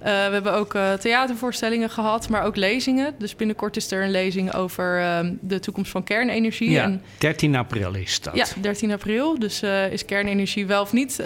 [0.03, 3.15] Uh, we hebben ook uh, theatervoorstellingen gehad, maar ook lezingen.
[3.19, 6.71] Dus binnenkort is er een lezing over uh, de toekomst van kernenergie.
[6.71, 8.37] Ja, en, 13 april is dat.
[8.37, 9.38] Ja, 13 april.
[9.38, 11.19] Dus is kernenergie wel of niet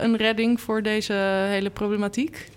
[0.00, 1.12] een redding voor deze
[1.48, 2.48] hele problematiek?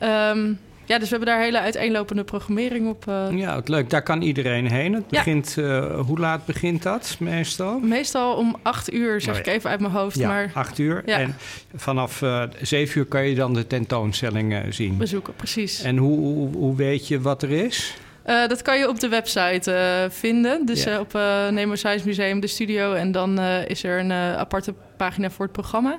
[0.00, 3.04] Um, ja, dus we hebben daar hele uiteenlopende programmering op.
[3.08, 3.26] Uh...
[3.30, 3.90] Ja, leuk.
[3.90, 4.92] Daar kan iedereen heen.
[4.92, 5.62] Het begint, ja.
[5.62, 7.78] uh, hoe laat begint dat meestal?
[7.78, 10.18] Meestal om acht uur, zeg oh, ik even uit mijn hoofd.
[10.18, 10.50] Ja, maar...
[10.54, 11.02] acht uur.
[11.06, 11.18] Ja.
[11.18, 11.36] En
[11.74, 14.96] vanaf uh, zeven uur kan je dan de tentoonstelling zien.
[14.96, 15.82] Bezoeken, precies.
[15.82, 17.96] En hoe, hoe, hoe weet je wat er is?
[18.24, 20.66] Dat kan je op de website vinden.
[20.66, 21.12] Dus op
[21.50, 22.92] Nemo Science Museum, de studio.
[22.92, 25.98] En dan is er een aparte pagina voor het programma.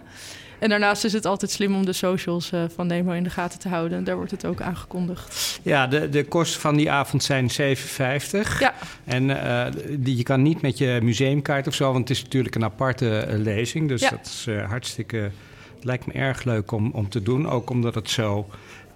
[0.59, 3.59] En daarnaast is het altijd slim om de socials uh, van Nemo in de gaten
[3.59, 4.03] te houden.
[4.03, 5.59] Daar wordt het ook aangekondigd.
[5.61, 7.57] Ja, de, de kosten van die avond zijn 7,50.
[8.59, 8.73] Ja.
[9.05, 12.55] En uh, die, je kan niet met je museumkaart of zo, want het is natuurlijk
[12.55, 13.87] een aparte uh, lezing.
[13.87, 14.09] Dus ja.
[14.09, 15.17] dat is hartstikke.
[15.75, 17.49] Het lijkt me erg leuk om, om te doen.
[17.49, 18.47] Ook omdat het zo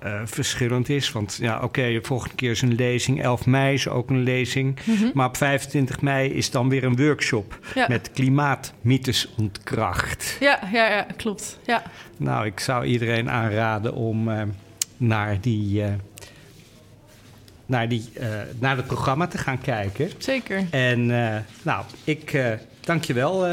[0.04, 1.12] uh, verschillend is.
[1.12, 3.24] Want ja, oké, okay, volgende keer is een lezing.
[3.24, 4.80] 11 mei is ook een lezing.
[4.84, 5.12] Mm -hmm.
[5.14, 7.86] Maar op 25 mei is dan weer een workshop ja.
[7.88, 10.38] met klimaatmythes ontkracht.
[10.40, 11.60] Ja, ja, ja, klopt.
[11.66, 11.84] Ja.
[12.18, 14.42] Nou, ik zou iedereen aanraden om uh,
[14.98, 15.82] naar die.
[15.82, 15.88] Uh,
[17.66, 18.10] naar, die,
[18.60, 20.10] naar het programma te gaan kijken.
[20.18, 20.64] Zeker.
[20.70, 21.06] En
[21.62, 22.42] nou, ik
[22.82, 23.46] dank je wel,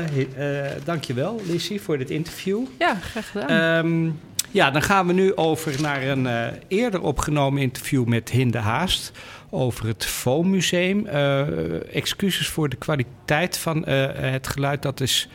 [0.85, 2.65] dank je wel, Lissy, voor dit interview.
[2.79, 3.87] Ja, graag gedaan.
[3.87, 4.21] Um,
[4.57, 9.13] ja, dan gaan we nu over naar een uh, eerder opgenomen interview met Hinde Haast
[9.51, 11.07] over het Foammuseum.
[11.07, 15.29] Uh, excuses voor de kwaliteit van uh, het geluid, dat is,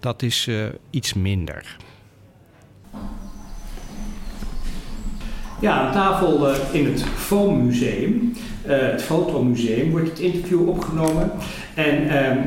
[0.00, 0.48] dat is
[0.90, 1.76] iets minder.
[5.60, 8.32] Ja, aan tafel in het Foammuseum,
[8.62, 11.30] het Fotomuseum, wordt het interview opgenomen.
[11.74, 12.38] En ehm,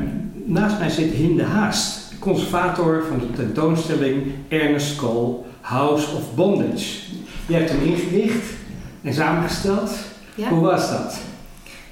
[0.45, 6.99] naast mij zit Hinde Haast, conservator van de tentoonstelling Ernest Cole House of Bondage.
[7.47, 8.45] Je hebt hem ingericht
[9.01, 9.91] en samengesteld.
[10.35, 10.49] Ja.
[10.49, 11.19] Hoe was dat?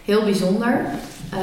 [0.05, 0.85] Heel bijzonder.
[1.33, 1.39] Uh,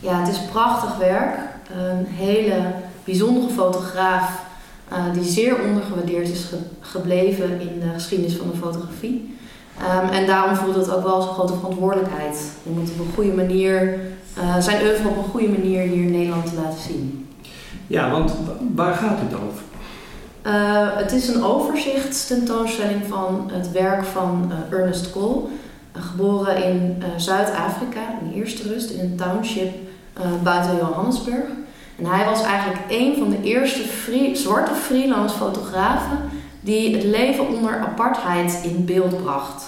[0.00, 1.38] ja, het is prachtig werk.
[1.70, 2.72] Een hele
[3.04, 4.44] bijzondere fotograaf
[4.92, 9.36] uh, die zeer ondergewaardeerd is ge gebleven in de geschiedenis van de fotografie.
[9.80, 13.32] Um, en daarom voelt het ook wel zo'n grote verantwoordelijkheid om het op een goede
[13.32, 14.00] manier,
[14.38, 17.28] uh, zijn oeuvre op een goede manier hier in Nederland te laten zien.
[17.86, 18.34] Ja, want
[18.74, 19.62] waar gaat het over?
[20.46, 20.52] Uh,
[20.96, 25.42] het is een overzichtstentoonstelling van het werk van uh, Ernest Cole,
[25.96, 29.74] uh, geboren in Zuid-Afrika, in eerste rust in een township
[30.42, 31.44] buiten Johannesburg.
[31.98, 36.18] En hij was eigenlijk een van de eerste free, zwarte freelance fotografen
[36.60, 39.64] die het leven onder apartheid in beeld bracht.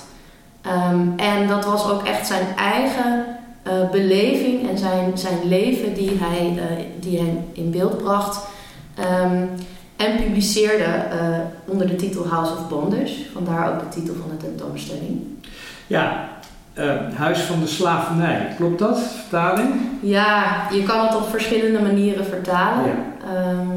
[0.67, 3.27] Um, en dat was ook echt zijn eigen
[3.91, 6.59] beleving en zijn, zijn leven die hij,
[7.01, 8.47] die hij in beeld bracht.
[8.95, 9.45] Ehm,
[9.99, 10.85] en publiceerde
[11.65, 15.21] onder de titel House of Bondage, vandaar ook de titel van de tentoonstelling.
[15.87, 16.29] Ja,
[17.15, 19.75] Huis van de Slavernij, klopt dat, vertaling?
[20.01, 22.85] Ja, je kan het op verschillende manieren vertalen.
[22.85, 23.35] Ja.
[23.35, 23.77] Ehm,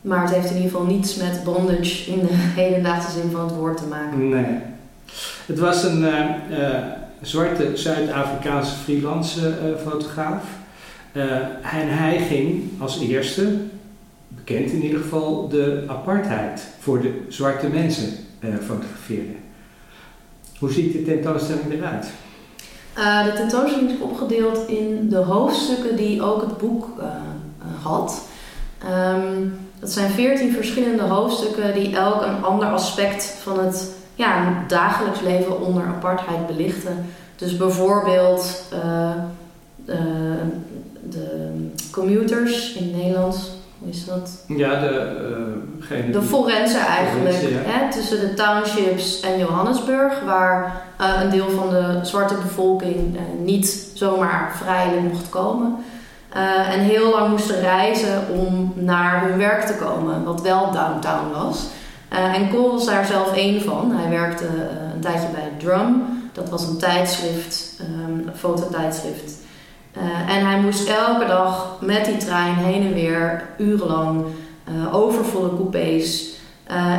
[0.00, 3.54] maar het heeft in ieder geval niets met bondage in de hedendaagse zin van het
[3.54, 4.28] woord te maken.
[4.28, 4.58] Nee.
[5.46, 6.14] Het was een uh,
[6.58, 6.78] uh,
[7.20, 9.54] zwarte Zuid-Afrikaanse freelance
[9.88, 10.44] fotograaf.
[11.62, 13.56] en hij ging als eerste,
[14.46, 18.08] bekend in ieder geval, de apartheid voor de zwarte mensen
[18.62, 19.36] fotograferen.
[20.58, 22.06] Hoe ziet de tentoonstelling eruit?
[23.24, 26.86] de tentoonstelling is opgedeeld in de hoofdstukken die ook het boek
[27.82, 28.22] had.
[28.84, 35.20] Um, dat zijn veertien verschillende hoofdstukken die elk een ander aspect van het ja, dagelijks
[35.20, 37.06] leven onder apartheid belichten.
[37.36, 39.10] Dus bijvoorbeeld uh,
[41.10, 41.50] de
[41.90, 43.55] commuters in het Nederlands.
[43.88, 44.44] Is dat?
[44.46, 45.16] Ja, de,
[45.90, 47.36] uh, de forensen eigenlijk.
[47.40, 50.82] hè, tussen de townships en Johannesburg, waar
[51.22, 55.76] een deel van de zwarte bevolking niet zomaar vrijelijk mocht komen.
[56.70, 61.66] En heel lang moesten reizen om naar hun werk te komen, wat wel downtown was.
[62.08, 63.92] En Cole was daar zelf één van.
[63.94, 64.46] Hij werkte
[64.94, 66.02] een tijdje bij Drum.
[66.32, 69.44] Dat was een tijdschrift, um, een fototijdschrift.
[70.28, 74.24] En hij moest elke dag met die trein heen en weer, urenlang,
[74.92, 76.38] overvolle coupés.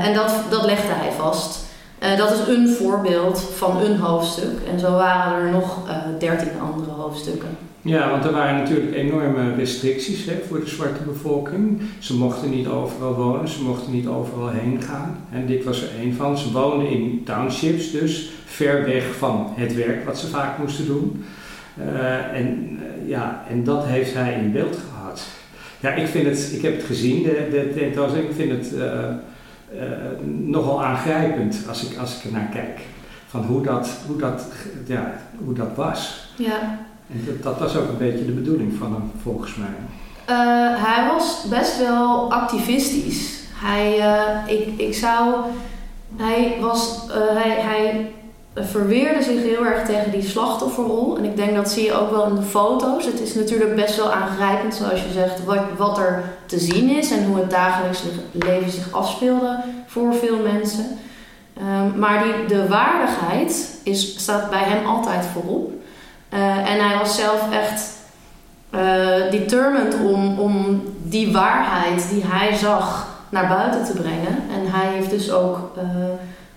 [0.04, 1.66] en dat, dat legde hij vast.
[2.18, 4.60] dat is een voorbeeld van een hoofdstuk.
[4.72, 5.78] En zo waren er nog
[6.20, 7.58] dertien andere hoofdstukken.
[7.88, 11.82] Ja, want er waren natuurlijk enorme restricties hè, voor de zwarte bevolking.
[12.00, 15.18] Ze mochten niet overal wonen, ze mochten niet overal heen gaan.
[15.32, 16.38] En dit was er een van.
[16.38, 21.26] Ze woonden in townships, dus ver weg van het werk wat ze vaak moesten doen.
[21.80, 25.22] Uh, en, uh, ja, en dat heeft hij in beeld gehad.
[25.80, 28.30] Ja, ik, vind het, ik heb het gezien, de, de tentoonstelling.
[28.30, 29.82] Ik vind het uh,
[30.44, 32.80] nogal aangrijpend als ik, als ik er naar kijk.
[33.28, 34.46] Van hoe dat, hoe dat,
[34.86, 35.14] ja,
[35.44, 36.30] hoe dat was.
[36.36, 36.80] Ja.
[37.12, 39.68] En dat, dat, was ook een beetje de bedoeling van hem, volgens mij.
[40.30, 43.44] Uh, hij was best wel activistisch.
[43.54, 45.36] Hij, uh, ik, ik zou.
[46.18, 48.12] Hij, was, uh, hij, hij
[48.60, 51.18] verweerde zich heel erg tegen die slachtofferrol.
[51.18, 53.06] En ik denk dat zie je ook wel in de foto's.
[53.06, 57.12] Het is natuurlijk best wel aangrijpend, zoals je zegt, wat, wat er te zien is
[57.12, 60.86] en hoe het dagelijks leven zich afspeelde voor veel mensen.
[61.62, 65.72] Um, maar die, de waardigheid is, staat bij hem altijd voorop.
[66.34, 67.96] Uh, en hij was zelf echt
[68.72, 74.44] uh, determined om, om die waarheid die hij zag naar buiten te brengen.
[74.56, 75.58] En hij heeft dus ook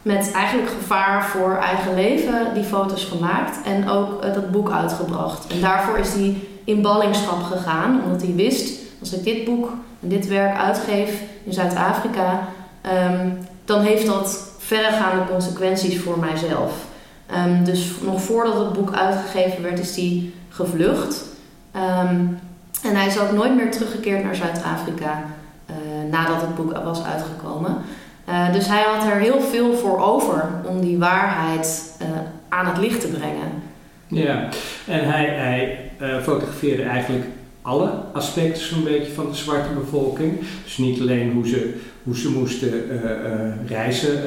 [0.03, 5.47] met eigenlijk gevaar voor eigen leven die foto's gemaakt en ook dat boek uitgebracht.
[5.47, 9.69] En daarvoor is hij in ballingschap gegaan, omdat hij wist: als ik dit boek
[10.03, 12.49] en dit werk uitgeef in Zuid-Afrika,
[13.13, 16.73] um, dan heeft dat verregaande consequenties voor mijzelf.
[17.47, 21.25] Um, dus nog voordat het boek uitgegeven werd, is hij gevlucht.
[21.77, 22.39] Um,
[22.83, 25.23] en hij is ook nooit meer teruggekeerd naar Zuid-Afrika
[25.71, 27.77] uh, nadat het boek was uitgekomen.
[28.29, 32.09] Uh, dus hij had er heel veel voor over om die waarheid uh,
[32.49, 33.49] aan het licht te brengen.
[34.07, 34.49] Ja,
[34.87, 35.79] en hij, hij
[36.23, 37.25] fotografeerde eigenlijk
[37.63, 40.39] alle aspecten zo'n beetje van de zwarte bevolking.
[40.65, 42.73] Dus niet alleen hoe ze, hoe ze moesten
[43.67, 44.23] reizen,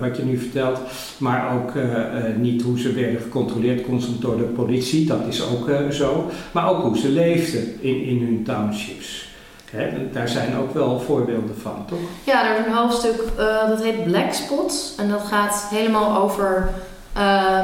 [0.00, 0.78] wat je nu vertelt,
[1.18, 1.72] maar ook
[2.38, 6.82] niet hoe ze werden gecontroleerd constant door de politie, dat is ook zo, maar ook
[6.82, 9.28] hoe ze leefden in, in hun townships.
[9.74, 11.98] Hè, daar zijn ook wel voorbeelden van, toch?
[12.24, 13.22] Ja, er is een hoofdstuk
[13.68, 16.68] dat heet Black Spots en dat gaat helemaal over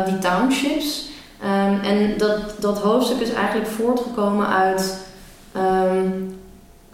[0.07, 1.09] die townships.
[1.45, 4.99] Um, en dat, dat hoofdstuk is eigenlijk voortgekomen uit
[5.57, 6.39] um,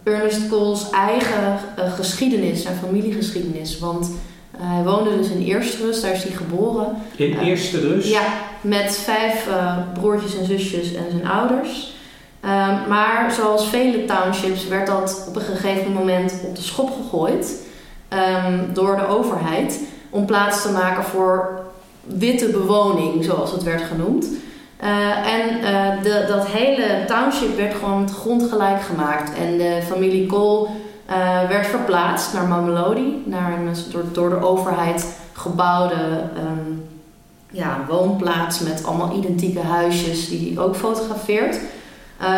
[0.03, 3.79] Ernest Cole's eigen uh, geschiedenis, zijn familiegeschiedenis.
[3.79, 4.09] Want
[4.57, 6.97] hij woonde dus in Eerste Rust, daar is hij geboren.
[7.15, 8.07] In Eerste Rust?
[8.07, 8.21] Ja,
[8.61, 9.49] met vijf
[9.93, 11.95] broertjes en zusjes en zijn ouders.
[12.43, 17.65] Um, maar zoals vele townships werd dat op een gegeven moment op de schop gegooid
[18.73, 21.59] door de overheid om plaats te maken voor
[22.03, 24.27] witte bewoning, zoals het werd genoemd.
[24.83, 29.37] Uh, en uh, de, dat hele township werd gewoon met grond gelijk gemaakt.
[29.37, 30.67] En de familie Cole
[31.09, 35.95] uh, werd verplaatst naar Mamelodi, naar een door, door de overheid gebouwde
[36.37, 36.87] um,
[37.51, 41.59] ja, woonplaats met allemaal identieke huisjes die hij ook fotografeert.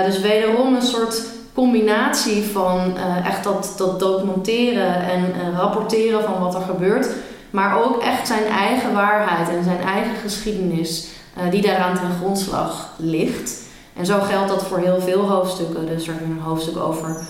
[0.05, 1.23] Dus wederom een soort
[1.53, 7.07] combinatie van echt dat, dat documenteren en rapporteren van wat er gebeurt.
[7.49, 11.07] Maar ook echt zijn eigen waarheid en zijn eigen geschiedenis
[11.49, 13.61] die daaraan ten grondslag ligt.
[13.95, 15.85] En zo geldt dat voor heel veel hoofdstukken.
[15.85, 17.25] Dus er is een hoofdstuk over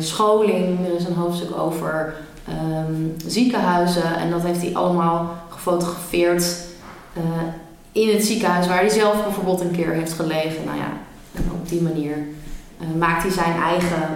[0.00, 2.14] scholing, er is een hoofdstuk over
[2.48, 4.16] ehm, ziekenhuizen.
[4.16, 6.56] En dat heeft hij allemaal gefotografeerd
[7.92, 10.64] in het ziekenhuis waar hij zelf bijvoorbeeld een keer heeft gelegen.
[10.64, 10.92] Nou ja,
[11.34, 12.16] en op die manier
[12.98, 14.08] maakt hij zijn eigen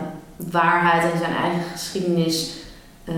[0.50, 2.56] waarheid en zijn eigen geschiedenis
[3.04, 3.14] uh,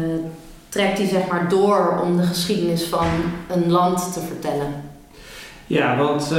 [0.68, 3.06] trekt hij zeg maar door om de geschiedenis van
[3.48, 4.82] een land te vertellen.
[5.66, 6.38] Ja, want uh,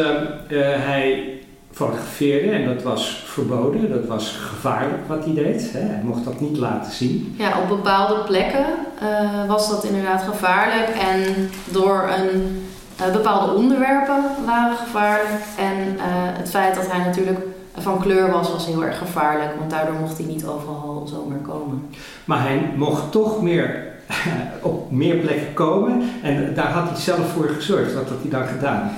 [0.85, 1.39] hij
[1.71, 5.71] fotografeerde en dat was verboden, dat was gevaarlijk wat hij deed.
[5.71, 5.79] Hè?
[5.79, 7.35] Hij mocht dat niet laten zien.
[7.37, 8.65] Ja, op bepaalde plekken
[9.03, 12.63] uh, was dat inderdaad gevaarlijk en door een
[13.11, 15.97] bepaalde onderwerpen waren gevaarlijk en
[16.37, 17.39] het feit dat hij natuurlijk
[17.77, 21.89] van kleur was, was heel erg gevaarlijk, want daardoor mocht hij niet overal zomaar komen.
[22.25, 23.87] Maar hij mocht toch meer
[24.61, 27.93] op meer plekken komen en daar had hij zelf voor gezorgd.
[27.93, 28.91] Wat had hij dan gedaan?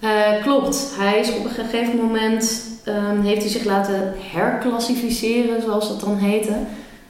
[0.00, 0.92] Uh, klopt.
[0.98, 6.16] Hij is op een gegeven moment um, heeft hij zich laten herklassificeren, zoals dat dan
[6.16, 6.56] heette,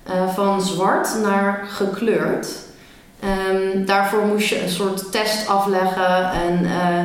[0.09, 2.67] uh, van zwart naar gekleurd.
[3.25, 7.05] Um, daarvoor moest je een soort test afleggen en uh,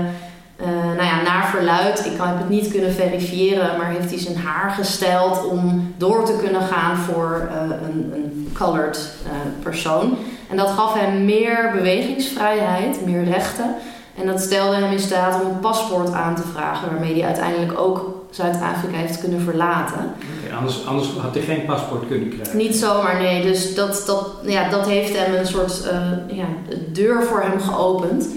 [0.67, 4.37] uh, nou ja, naar verluid, ik heb het niet kunnen verifiëren, maar heeft hij zijn
[4.37, 9.15] haar gesteld om door te kunnen gaan voor uh, een, een colored
[9.63, 10.17] persoon.
[10.49, 13.75] En dat gaf hem meer bewegingsvrijheid, meer rechten.
[14.19, 17.79] En dat stelde hem in staat om een paspoort aan te vragen, waarmee hij uiteindelijk
[17.79, 20.13] ook Zuid-Afrika heeft kunnen verlaten.
[20.43, 22.57] Okay, anders, anders had hij geen paspoort kunnen krijgen.
[22.57, 23.41] Niet zomaar, nee.
[23.41, 25.91] Dus dat, dat, ja, dat heeft hem een soort
[26.27, 26.45] ja,
[26.91, 28.27] deur voor hem geopend.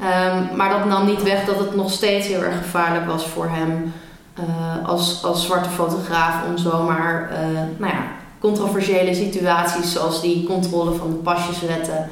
[0.00, 3.48] Um, maar dat nam niet weg dat het nog steeds heel erg gevaarlijk was voor
[3.48, 3.92] hem
[4.38, 7.38] uh, als, als zwarte fotograaf om zomaar uh,
[7.76, 8.02] nou ja,
[8.38, 12.08] controversiële situaties zoals die controle van de pasjeswetten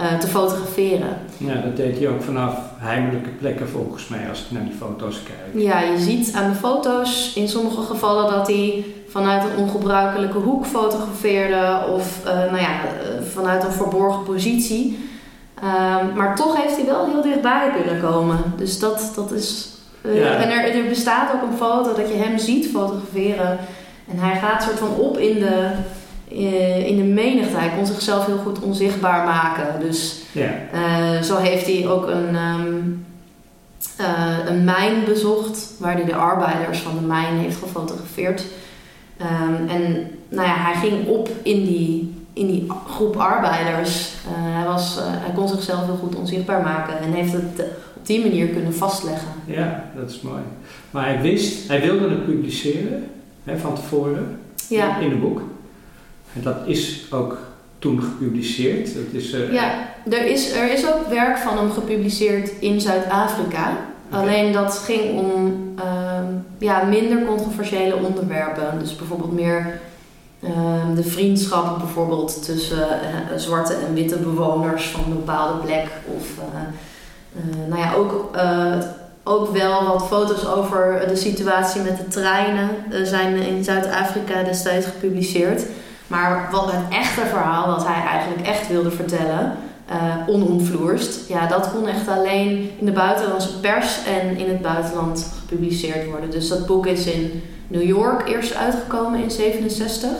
[0.00, 1.16] uh, te fotograferen.
[1.36, 5.22] Ja, dat deed hij ook vanaf heimelijke plekken volgens mij als ik naar die foto's
[5.22, 5.64] kijk.
[5.64, 10.66] Ja, je ziet aan de foto's in sommige gevallen dat hij vanuit een ongebruikelijke hoek
[10.66, 12.80] fotografeerde of nou ja,
[13.32, 14.98] vanuit een verborgen positie.
[15.64, 18.38] Um, maar toch heeft hij wel heel dichtbij kunnen komen.
[18.56, 19.68] Dus dat, dat is.
[20.02, 20.36] Uh, ja.
[20.36, 23.58] En er, er, bestaat ook een foto dat je hem ziet fotograferen.
[24.10, 25.70] En hij gaat soort van op in de,
[26.86, 27.56] in de menigte.
[27.56, 29.80] Hij kon zichzelf heel goed onzichtbaar maken.
[29.80, 30.50] Dus ja.
[30.74, 33.06] uh, zo heeft hij ook een, um,
[34.46, 35.72] een mijn bezocht.
[35.78, 38.44] Waar hij de arbeiders van de mijn heeft gefotografeerd.
[39.20, 44.12] Um, en nou ja, hij ging op in die in die groep arbeiders.
[44.26, 47.64] Uh, hij, was, hij kon zichzelf heel goed onzichtbaar maken en heeft het
[47.96, 49.28] op die manier kunnen vastleggen.
[49.44, 50.42] Ja, dat is mooi.
[50.90, 53.06] Maar hij wist, hij wilde het publiceren
[53.44, 54.98] hè, van tevoren ja.
[54.98, 55.42] in een boek.
[56.34, 57.38] En dat is ook
[57.78, 58.94] toen gepubliceerd.
[58.94, 59.72] Dat is, ja,
[60.10, 63.72] er is, er is ook werk van hem gepubliceerd in Zuid-Afrika.
[64.08, 64.20] Okay.
[64.20, 66.24] Alleen dat ging om ehm,
[66.58, 68.78] ja, minder controversiële onderwerpen.
[68.78, 69.80] Dus bijvoorbeeld meer
[70.44, 75.86] Um, de vriendschappen bijvoorbeeld tussen uh, zwarte en witte bewoners van een bepaalde plek.
[76.16, 78.30] Of uh, nou ja, ook,
[79.22, 82.68] ook wel wat foto's over de situatie met de treinen
[83.02, 85.62] zijn in Zuid-Afrika destijds gepubliceerd.
[86.10, 89.56] Maar wat het echte verhaal dat hij eigenlijk echt wilde vertellen,
[90.26, 96.06] onomvloerst, ja, dat kon echt alleen in de buitenlandse pers en in het buitenland gepubliceerd
[96.06, 96.30] worden.
[96.30, 100.10] Dus dat boek is in New York eerst uitgekomen in 67.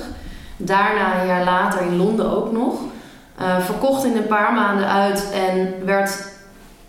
[0.56, 2.74] Daarna een jaar later in Londen ook nog.
[3.40, 6.26] Uh, verkocht in een paar maanden uit en werd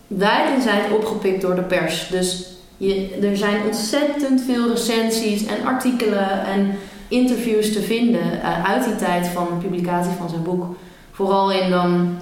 [0.07, 2.07] wijd en zijd opgepikt door de pers.
[2.07, 2.45] Dus
[2.77, 6.77] je, er zijn ontzettend veel recensies en artikelen en
[7.11, 10.65] interviews te vinden uh, uit die tijd van de publicatie van zijn boek.
[11.11, 12.17] Vooral in dan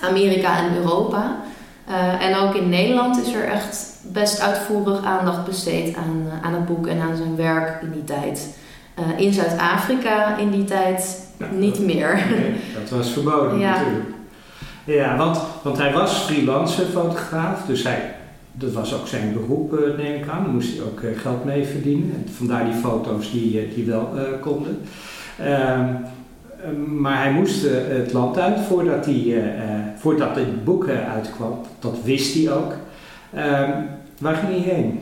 [0.00, 1.36] Amerika en Europa.
[1.88, 6.54] Uh, en ook in Nederland is er echt best uitvoerig aandacht besteed aan, uh, aan
[6.54, 8.60] het boek en aan zijn werk in die tijd.
[9.16, 12.24] In Zuid-Afrika in die tijd ja, niet dat, meer.
[12.30, 13.70] Nee, dat was verboden ja.
[13.70, 14.08] natuurlijk.
[14.84, 18.14] Ja, want, want hij was freelance fotograaf, dus hij,
[18.52, 20.42] dat was ook zijn beroep, uh, neem ik aan.
[20.42, 22.12] Daar moest hij ook uh, geld mee verdienen.
[22.14, 24.08] En vandaar die foto's die, die wel
[24.40, 24.78] konden.
[25.38, 25.94] Ehm,
[27.00, 29.52] maar hij moest het land uit voordat, hij,
[29.96, 31.60] voordat het boek uitkwam.
[31.78, 32.72] Dat wist hij ook.
[33.34, 33.70] Ehm,
[34.18, 35.00] waar ging hij heen?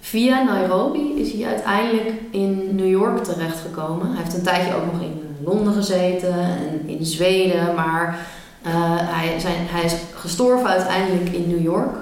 [0.00, 4.06] Via Nairobi is hij uiteindelijk in New York terechtgekomen.
[4.06, 8.18] Hij heeft een tijdje ook nog in Londen gezeten en in Zweden, maar
[8.62, 11.96] hij, zijn, hij is gestorven uiteindelijk in New York.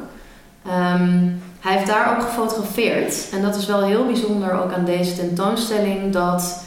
[0.68, 5.16] Um, hij heeft daar ook gefotografeerd en dat is wel heel bijzonder ook aan deze
[5.16, 6.64] tentoonstelling dat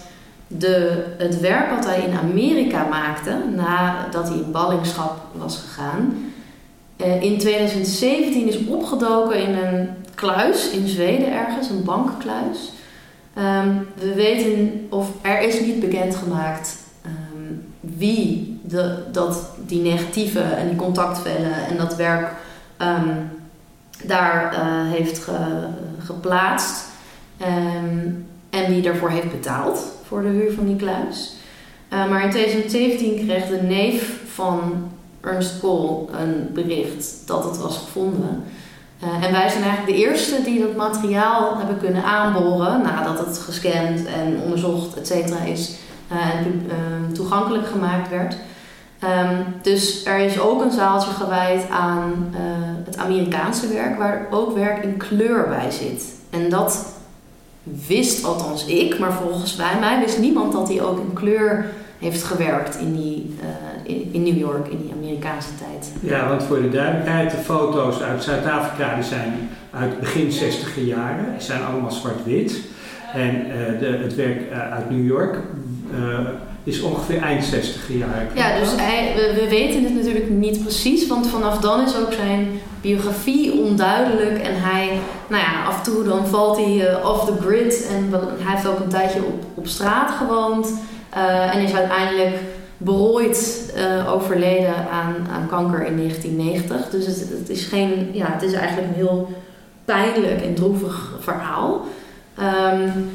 [0.47, 6.31] de, het werk wat hij in Amerika maakte nadat hij in ballingschap was gegaan,
[6.97, 12.71] uh, in 2017 is opgedoken in een kluis in Zweden ergens, een bankkluis.
[13.37, 20.67] Um, we weten, of er is niet bekendgemaakt um, wie de, dat, die negatieve en
[20.67, 22.31] die contactvellen en dat werk
[22.81, 23.29] um,
[24.03, 24.59] daar uh,
[24.91, 25.67] heeft ge,
[25.99, 26.87] geplaatst.
[28.49, 31.33] en wie daarvoor heeft betaald voor de huur van die kluis.
[31.93, 34.89] Uh, maar in 2017 kreeg de neef van
[35.21, 38.43] Ernst Cole een bericht dat het was gevonden.
[39.03, 43.37] Uh, en wij zijn eigenlijk de eerste die dat materiaal hebben kunnen aanboren nadat het
[43.37, 45.77] gescand en onderzocht, et cetera, is
[46.07, 46.71] en
[47.13, 48.35] toegankelijk gemaakt werd.
[49.03, 52.33] Um, dus er is ook een zaaltje gewijd aan
[52.85, 56.03] het Amerikaanse werk, waar ook werk in kleur bij zit.
[56.29, 56.85] En dat
[57.87, 61.65] wist althans ik, maar volgens mij wist niemand dat hij ook in kleur
[61.99, 63.35] heeft gewerkt in, die,
[63.85, 65.91] uh, in, New York, in die Amerikaanse tijd.
[65.99, 71.41] Ja, want voor de duidelijkheid, de foto's uit Zuid-Afrika zijn uit begin 60 jaren.
[71.41, 72.61] Zijn allemaal zwart-wit.
[73.13, 75.37] En uh, de, het werk uit New York
[76.64, 78.28] is ongeveer eind 60 jaar.
[78.34, 82.47] Ja, dus we, we, weten het natuurlijk niet precies, want vanaf dan is ook zijn
[82.82, 84.38] biografie onduidelijk.
[84.38, 88.53] En hij, nou ja, af en toe dan valt hij off the grid en hij
[88.53, 90.74] heeft ook een tijdje op, op straat gewoond.
[91.18, 92.36] Uh, en is uiteindelijk
[92.78, 96.89] berooid uh, overleden aan, aan kanker in 1990.
[96.89, 99.30] Dus het, is geen, ja, het is eigenlijk een heel
[99.86, 101.86] pijnlijk en droevig verhaal.
[102.39, 103.10] Um,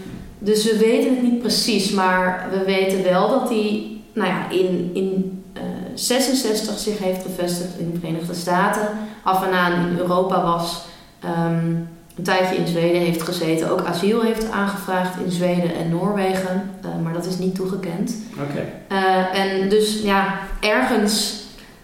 [0.44, 4.90] dus we weten het niet precies, maar we weten wel dat hij nou ja, in,
[4.94, 5.62] in uh,
[5.94, 8.88] 66 zich heeft gevestigd in de Verenigde Staten,
[9.22, 10.84] af en aan in Europa was.
[11.24, 16.70] Um, een tijdje in Zweden heeft gezeten, ook asiel heeft aangevraagd in Zweden en Noorwegen,
[16.84, 18.16] uh, maar dat is niet toegekend.
[18.40, 18.64] Oké.
[18.92, 21.42] Uh, en dus ja, ergens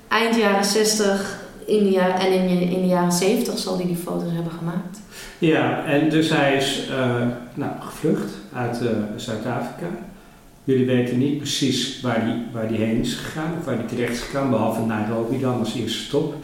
[0.08, 4.32] eind jaren 60 in de en in, in de jaren 70 zal hij die foto's
[4.32, 4.98] hebben gemaakt.
[5.40, 6.96] Ja, en dus hij is uh,
[7.54, 8.80] nou, gevlucht uit
[9.16, 9.86] Zuid-Afrika.
[10.64, 14.12] Jullie weten niet precies waar hij waar die heen is gegaan of waar hij terecht
[14.12, 16.34] is gegaan, behalve Nairobi dan als eerste stop.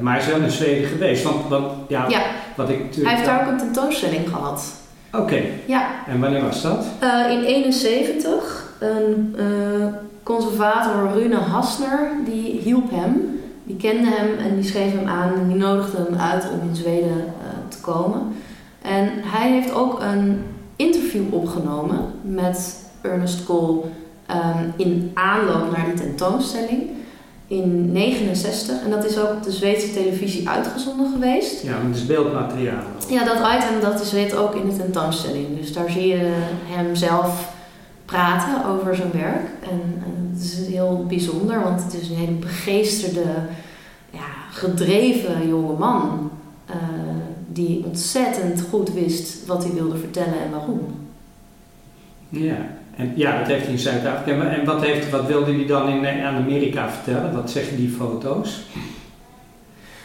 [0.00, 1.22] Maar hij is wel in Zweden geweest.
[1.22, 2.22] Want, want ja, ja.
[2.56, 4.64] Wat ik hij heeft daar ook een tentoonstelling gehad.
[5.12, 5.22] Oké.
[5.22, 5.50] Okay.
[5.66, 5.90] Ja.
[6.06, 6.86] En wanneer was dat?
[7.02, 8.70] Uh, in 71.
[8.78, 9.36] Een
[10.22, 13.40] conservator, Rune Hasner, die hielp hem.
[13.64, 16.76] Die kende hem en die schreef hem aan en die nodigde hem uit om in
[16.76, 17.24] Zweden
[17.68, 18.34] te komen.
[18.82, 20.42] En hij heeft ook een
[20.76, 23.80] interview opgenomen met Ernest Cole
[24.30, 26.90] um, in aanloop naar die tentoonstelling
[27.46, 28.82] in 69.
[28.84, 31.62] En dat is ook op de Zweedse televisie uitgezonden geweest.
[31.62, 32.82] Ja, dat is beeldmateriaal.
[33.08, 35.58] Ja, dat item dat is weet ook in de tentoonstelling.
[35.60, 36.32] Dus daar zie je
[36.66, 37.52] hem zelf
[38.04, 39.48] praten over zijn werk.
[39.62, 43.26] En, en het is heel bijzonder, want het is een hele begeesterde,
[44.10, 46.30] ja, gedreven jonge man.
[47.52, 51.08] Die ontzettend goed wist wat hij wilde vertellen en waarom.
[52.28, 52.56] Ja,
[52.96, 54.46] en ja, dat heeft hij in Zuid-Afrika.
[54.46, 57.34] En wat, heeft, wat wilde hij dan in, aan Amerika vertellen?
[57.34, 58.60] Wat zeggen die foto's?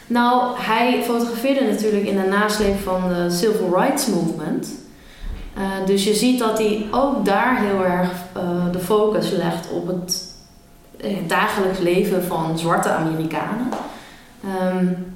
[0.08, 4.70] Nou, hij fotografeerde natuurlijk in de nasleep van de Civil Rights Movement.
[5.58, 9.88] Uh, dus je ziet dat hij ook daar heel erg uh, de focus legt op
[9.88, 10.36] het
[11.28, 13.68] dagelijks leven van zwarte Amerikanen.
[14.74, 15.16] Um,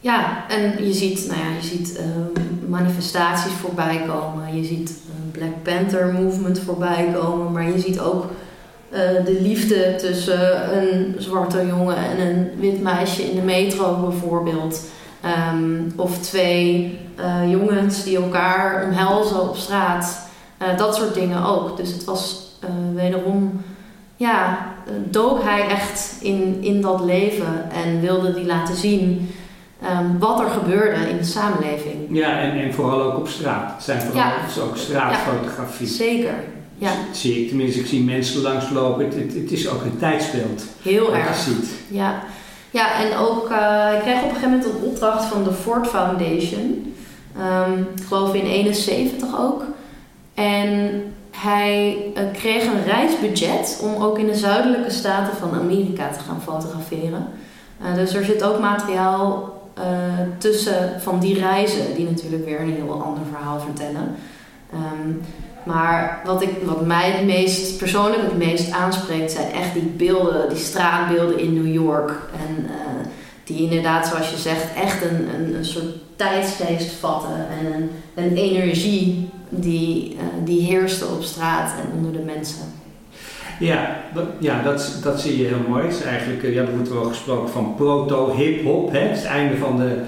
[0.00, 4.56] ja, en je ziet, nou ja, je ziet uh, manifestaties voorbij komen.
[4.56, 7.52] Je ziet een Black Panther movement voorbij komen.
[7.52, 13.22] Maar je ziet ook uh, de liefde tussen een zwarte jongen en een wit meisje
[13.30, 14.82] in de metro bijvoorbeeld.
[15.52, 20.28] Um, of twee uh, jongens die elkaar omhelzen op straat.
[20.76, 21.76] dat soort dingen ook.
[21.76, 22.50] Dus het was
[22.94, 23.62] wederom,
[24.16, 24.66] ja,
[25.10, 29.28] dook hij echt in, in dat leven en wilde die laten zien.
[29.82, 32.06] Um, wat er gebeurde in de samenleving.
[32.08, 33.72] Ja, en, en vooral ook op straat.
[33.74, 34.32] Het zijn vooral ja.
[34.46, 35.86] dus ook straatfotografie.
[35.86, 36.34] Ja, zeker.
[36.78, 36.90] Ja.
[37.12, 39.04] zie ik, tenminste, ik zie mensen langslopen.
[39.04, 40.64] Het, het, het is ook een tijdsbeeld.
[40.82, 41.44] Heel erg.
[41.44, 41.70] Je ziet.
[41.88, 42.22] Ja.
[42.70, 45.86] ja, en ook, uh, ik kreeg op een gegeven moment een opdracht van de Ford
[45.86, 46.94] Foundation.
[47.38, 49.62] Um, ik geloof in 71 ook.
[50.34, 56.18] En hij uh, kreeg een reisbudget om ook in de zuidelijke staten van Amerika te
[56.18, 57.28] gaan fotograferen.
[57.82, 59.84] Uh, dus er zit ook materiaal uh,
[60.38, 64.14] tussen van die reizen, die natuurlijk weer een heel ander verhaal vertellen.
[64.74, 65.20] Um,
[65.64, 70.48] maar wat, ik, wat mij het meest persoonlijk het meest aanspreekt, zijn echt die beelden,
[70.48, 72.10] die straatbeelden in New York.
[72.32, 72.70] En uh,
[73.44, 78.36] die inderdaad, zoals je zegt, echt een, een, een soort tijdsgeest vatten en een, een
[78.36, 82.79] energie die, uh, die heerste op straat en onder de mensen.
[83.60, 85.82] Ja, dat, ja dat, dat zie je heel mooi.
[85.82, 88.92] Het is eigenlijk, ja, er wordt wel gesproken van proto-hip-hop.
[88.92, 90.02] Het einde van de,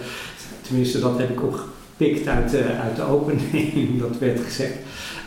[0.61, 4.75] tenminste dat heb ik opgepikt uit, uit de opening, dat werd gezegd.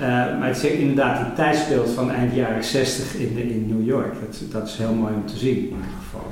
[0.01, 4.13] Uh, maar het is inderdaad een tijdsbeeld van eind jaren 60 in, in New York.
[4.13, 6.31] Dat, dat is heel mooi om te zien in ieder geval.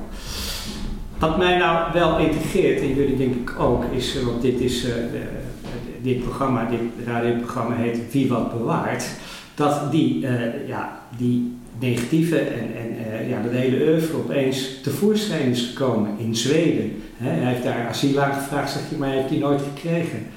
[1.19, 4.85] Wat mij nou wel integreert, en jullie denk ik ook, is, want dit, is,
[6.01, 9.05] dit programma, dit radioprogramma heet Wie Wat Bewaart,
[9.55, 10.27] dat die,
[10.67, 17.01] ja, die negatieve en, en ja, dat hele oeuvre opeens tevoorschijn is gekomen in Zweden.
[17.17, 20.28] hij heeft daar asiel aangevraagd, zeg je, maar heeft hij nooit gekregen.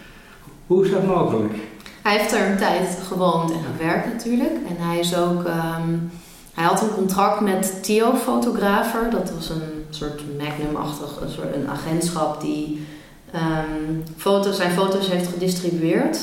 [0.66, 1.54] Hoe is dat mogelijk?
[2.02, 4.54] Hij heeft er een tijd gewoond en gewerkt natuurlijk.
[4.68, 5.44] En hij is ook.
[5.44, 6.10] Um,
[6.54, 9.10] hij had een contract met Theo Fotografer.
[9.10, 12.86] Dat was een soort Magnum-achtig, een, soort, een agentschap die
[13.34, 16.18] um, foto's, zijn foto's heeft gedistribueerd.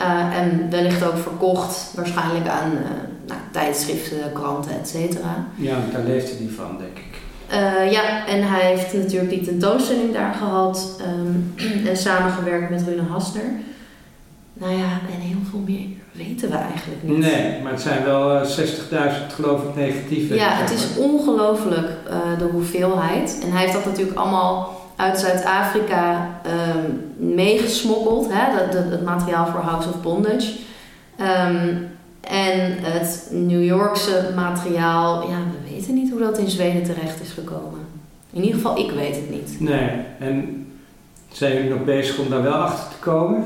[0.00, 2.80] Uh, en wellicht ook verkocht, waarschijnlijk aan uh,
[3.26, 5.46] nou, tijdschriften, kranten, et cetera.
[5.54, 7.20] Ja, daar leefde hij van, denk ik.
[7.52, 11.54] Uh, ja, en hij heeft natuurlijk die tentoonstelling daar gehad um,
[11.88, 13.50] en samengewerkt met Rune Hasner.
[14.52, 17.18] Nou ja, en heel veel meer weten we eigenlijk niet.
[17.18, 20.34] Nee, maar het zijn wel 60.000 geloof ik negatieve.
[20.34, 23.38] Ja, het is ongelooflijk uh, de hoeveelheid.
[23.42, 26.30] En hij heeft dat natuurlijk allemaal uit Zuid-Afrika
[26.76, 28.26] um, meegesmokkeld.
[28.30, 28.56] Hè?
[28.58, 30.52] Dat, dat, het materiaal voor House of Bondage.
[31.20, 31.90] Um,
[32.28, 37.30] en het New Yorkse materiaal, ja, we weten niet hoe dat in Zweden terecht is
[37.30, 37.80] gekomen.
[38.32, 39.60] In ieder geval, ik weet het niet.
[39.60, 40.66] Nee, en
[41.32, 43.44] zijn jullie nog bezig om daar wel achter te komen?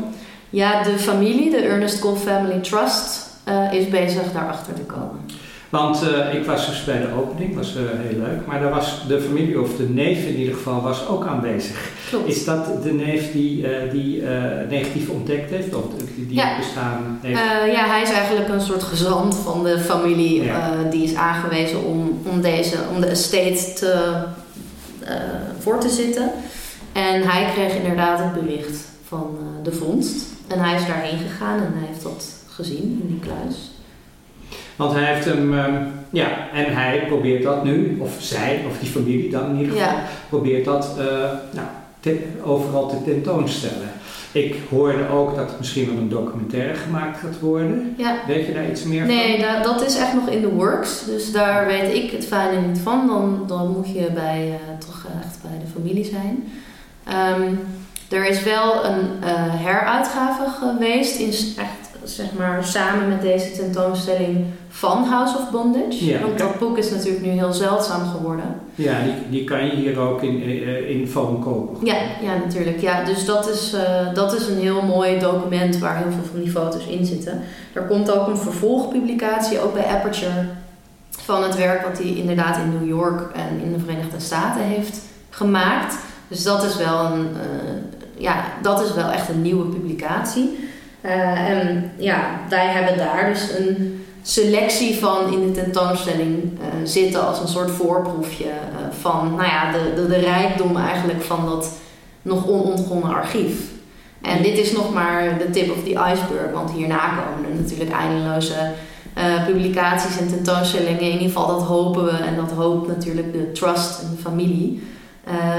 [0.50, 5.20] Ja, de familie, de Ernest Gold Family Trust, uh, is bezig daarachter te komen.
[5.68, 8.46] Want uh, ik was dus bij de opening, was uh, heel leuk.
[8.46, 11.90] Maar daar was de familie, of de neef in ieder geval, was ook aanwezig.
[12.08, 12.28] Klopt.
[12.28, 14.22] Is dat de neef die, uh, die
[14.68, 15.74] negatief ontdekt heeft?
[15.74, 15.84] Of
[16.16, 16.56] die ja.
[16.56, 17.38] bestaan heeft?
[17.72, 20.42] ja, hij is eigenlijk een soort gezant van de familie.
[20.42, 20.82] Ja.
[20.90, 24.22] die is aangewezen om, om, deze, om de estate te,
[25.58, 26.30] voor te zitten.
[26.92, 30.26] En hij kreeg inderdaad het bericht van de vondst.
[30.46, 33.75] En hij is daarheen gegaan en hij heeft dat gezien in die kluis.
[34.76, 38.88] Want hij heeft hem, um, ja, en hij probeert dat nu, of zij, of die
[38.90, 40.02] familie dan in ieder geval, Ja.
[40.28, 41.04] probeert dat uh,
[41.50, 41.66] nou,
[42.00, 43.88] te, overal te tentoonstellen.
[44.32, 47.94] Ik hoorde ook dat er misschien wel een documentaire gemaakt gaat worden.
[47.98, 48.16] Ja.
[48.26, 49.40] Weet je daar iets meer Nee, van?
[49.46, 51.04] da- dat is echt nog in de works.
[51.04, 53.06] Dus daar weet ik het fijne niet van.
[53.06, 56.44] Dan, dan moet je bij, uh, toch echt bij de familie zijn.
[57.40, 57.58] Um,
[58.10, 59.28] er is wel een uh,
[59.64, 61.28] heruitgave geweest, in,
[61.62, 64.44] echt zeg maar samen met deze tentoonstelling
[64.76, 66.04] van House of Bondage.
[66.04, 68.60] Ja, Want dat boek is natuurlijk nu heel zeldzaam geworden.
[68.74, 71.86] Ja, die, die kan je hier ook in, in, in foam kopen.
[71.86, 72.80] Ja, ja natuurlijk.
[72.80, 76.40] Ja, dus dat is, uh, dat is een heel mooi document waar heel veel van
[76.40, 77.42] die foto's in zitten.
[77.72, 80.46] Er komt ook een vervolgpublicatie, ook bij Aperture,
[81.10, 85.00] van het werk wat hij inderdaad in New York en in de Verenigde Staten heeft
[85.30, 85.96] gemaakt.
[86.28, 90.58] Dus dat is wel, een, uh, ja, dat is wel echt een nieuwe publicatie.
[91.00, 97.26] Uh, en ja, wij hebben daar dus een selectie van in de tentoonstelling uh, zitten
[97.26, 98.50] als een soort voorproefje uh,
[99.00, 101.72] van nou ja, de, de, rijkdom eigenlijk van dat
[102.22, 103.60] nog onontgonnen archief.
[104.22, 107.90] En dit is nog maar de tip of the iceberg, want hierna komen er natuurlijk
[107.90, 108.72] eindeloze
[109.18, 111.00] uh, publicaties en tentoonstellingen.
[111.00, 114.82] In ieder geval dat hopen we en dat hoopt natuurlijk de trust en de familie.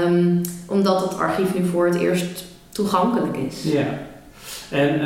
[0.04, 3.62] Um, omdat het archief nu voor het eerst toegankelijk is.
[3.62, 3.86] Ja.
[4.70, 5.00] En,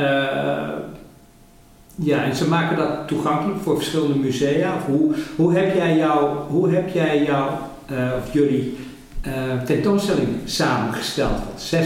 [1.94, 4.74] ja, en ze maken dat toegankelijk voor verschillende musea.
[4.74, 7.50] Of hoe, hoe heb jij jou, hoe heb jij jou
[7.90, 8.78] uh, of jullie
[9.26, 11.40] uh, tentoonstelling samengesteld?
[11.72, 11.82] 60.000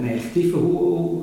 [0.00, 0.58] negatieven.
[0.58, 1.22] Hoe, hoe,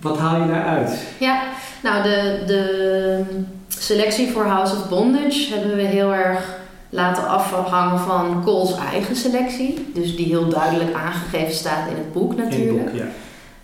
[0.00, 0.98] wat haal je daaruit?
[1.18, 1.42] Ja,
[1.82, 3.24] nou de, de
[3.68, 9.86] selectie voor House of Bondage hebben we heel erg laten afhangen van Cole's eigen selectie.
[9.94, 12.70] Dus die heel duidelijk aangegeven staat in het boek natuurlijk.
[12.70, 13.06] In het boek, ja.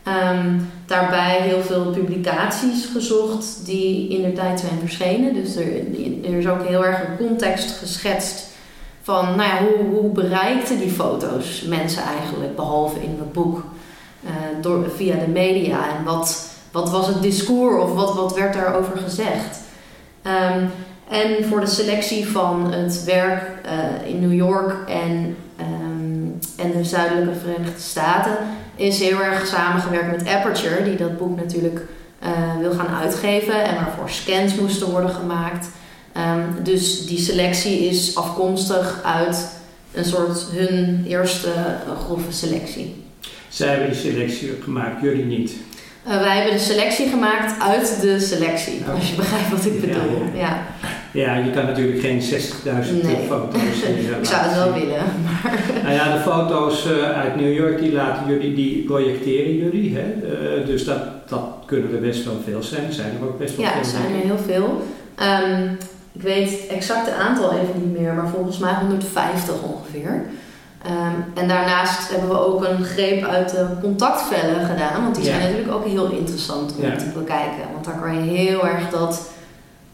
[0.08, 5.34] Um, daarbij heel veel publicaties gezocht die in de tijd zijn verschenen.
[5.34, 5.66] Dus er,
[6.24, 8.46] er is ook heel erg een context geschetst
[9.02, 13.64] van nou ja, hoe, hoe bereikten die foto's mensen eigenlijk, behalve in het boek,
[14.24, 14.30] uh,
[14.60, 15.78] door, via de media.
[15.98, 19.60] En wat, wat was het discours of wat, wat werd daarover gezegd?
[20.22, 20.70] Um,
[21.08, 26.84] en voor de selectie van het werk uh, in New York en, um, en de
[26.84, 28.36] zuidelijke Verenigde Staten
[28.78, 31.80] is heel erg samengewerkt met Aperture, die dat boek natuurlijk
[32.22, 32.28] uh,
[32.60, 35.68] wil gaan uitgeven en waarvoor scans moesten worden gemaakt.
[36.16, 39.48] Um, dus die selectie is afkomstig uit
[39.92, 43.04] een soort hun eerste uh, grove selectie.
[43.48, 45.52] Zij hebben die selectie gemaakt, jullie niet.
[46.08, 48.94] Uh, wij hebben de selectie gemaakt uit de selectie, Oh.
[48.94, 50.22] als je begrijpt wat ik bedoel.
[50.34, 50.38] Ja.
[50.38, 50.88] Ja, Ja,
[51.22, 53.16] je kan natuurlijk geen 60.000 Nee.
[53.28, 53.82] foto's.
[53.82, 55.02] eh, Ik zou het wel willen.
[55.82, 59.96] Nou ja, de foto's eh, uit New York, die laten jullie, die projecteren jullie.
[59.96, 60.02] Hè?
[60.60, 60.98] Eh, dus dat,
[61.28, 62.86] dat kunnen er best wel veel zijn.
[62.86, 63.80] Er zijn er ook best wel Ja, veel.
[63.80, 64.82] er zijn er heel veel.
[65.14, 65.64] Ehm,
[66.12, 70.22] ik weet het exacte aantal even niet meer, maar volgens mij 150 ongeveer.
[70.84, 75.40] Ehm, en daarnaast hebben we ook een greep uit de contactvellen gedaan, want die zijn
[75.40, 75.46] Ja.
[75.46, 76.96] natuurlijk ook heel interessant om Ja.
[76.96, 77.64] te bekijken.
[77.72, 79.30] Want daar kan je heel erg dat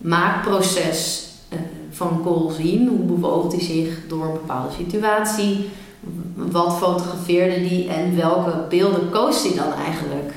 [0.04, 1.58] maakproces eh,
[1.90, 2.88] van Cole zien.
[2.88, 5.68] Hoe bewoog hij zich door een bepaalde situatie?
[6.34, 10.32] Wat fotografeerde die en welke beelden koos hij dan eigenlijk?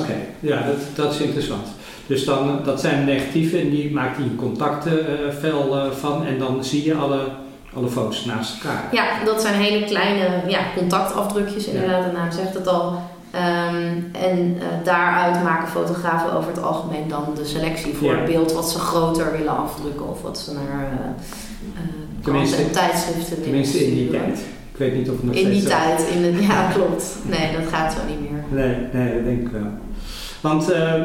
[0.00, 1.66] Oké, ja, dat, dat is interessant.
[2.06, 6.64] Dus dan, dat zijn negatieve en die maakt hij een contactvel eh, van en dan
[6.64, 7.20] zie je alle,
[7.74, 8.88] alle foto's naast elkaar.
[8.92, 11.72] Ja, dat zijn hele kleine ja, contactafdrukjes, Ja.
[11.72, 12.98] inderdaad, de naam zegt het al.
[13.30, 18.16] Ehm, en eh, daaruit maken fotografen over het algemeen dan de selectie voor Ja.
[18.16, 20.98] het beeld wat ze groter willen afdrukken of wat ze naar
[22.22, 24.38] kranten en tijdschriften Tenminste in die tijd.
[24.72, 27.14] Ik weet niet of het nog In die tijd, in het, ja klopt.
[27.22, 28.64] Nee, dat gaat zo niet meer.
[28.64, 29.70] Nee, nee, dat denk ik wel.
[30.40, 31.02] Want eh,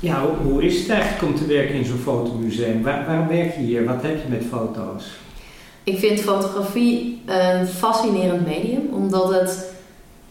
[0.00, 2.82] ja, hoe, hoe is het eigenlijk om te werken in zo'n fotomuseum?
[2.82, 3.84] Waar, waarom werk je hier?
[3.84, 5.04] Wat heb je met foto's?
[5.84, 9.72] Ik vind fotografie een fascinerend medium, omdat het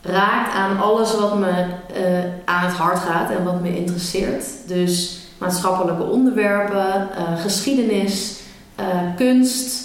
[0.03, 1.51] raakt aan alles wat me
[1.93, 4.45] eh, aan het hart gaat en wat me interesseert.
[4.67, 8.39] Dus maatschappelijke onderwerpen, eh, geschiedenis,
[8.75, 8.85] eh,
[9.15, 9.81] kunst,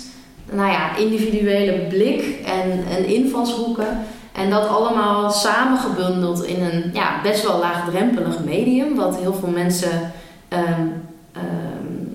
[0.53, 3.99] nou ja, individuele blik en, en invalshoeken.
[4.33, 10.12] En dat allemaal samengebundeld in een ja, best wel laagdrempelig medium, wat heel veel mensen
[10.49, 10.87] ehm,
[11.33, 12.07] ehm,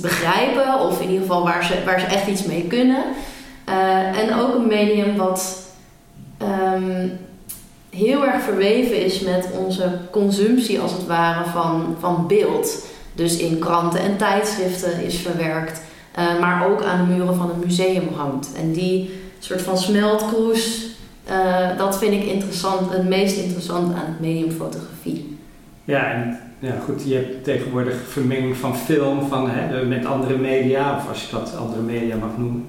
[0.00, 3.04] begrijpen, of in ieder geval waar ze, waar ze echt iets mee kunnen.
[4.14, 5.62] En ook een medium wat
[6.38, 7.08] ehm,
[7.90, 12.86] heel erg verweven is met onze consumptie, als het ware, van, van beeld.
[13.14, 15.80] Dus in kranten en tijdschriften is verwerkt,
[16.14, 18.48] eh, maar ook aan de muren van een museum hangt.
[18.56, 20.86] En die soort van smeltkroes,
[21.24, 25.38] eh, dat vind ik interessant, het meest interessant aan het medium fotografie.
[25.84, 30.96] Ja, en ja, goed, je hebt tegenwoordig vermenging van film van, hè, met andere media,
[30.96, 32.66] of als je dat andere media mag noemen.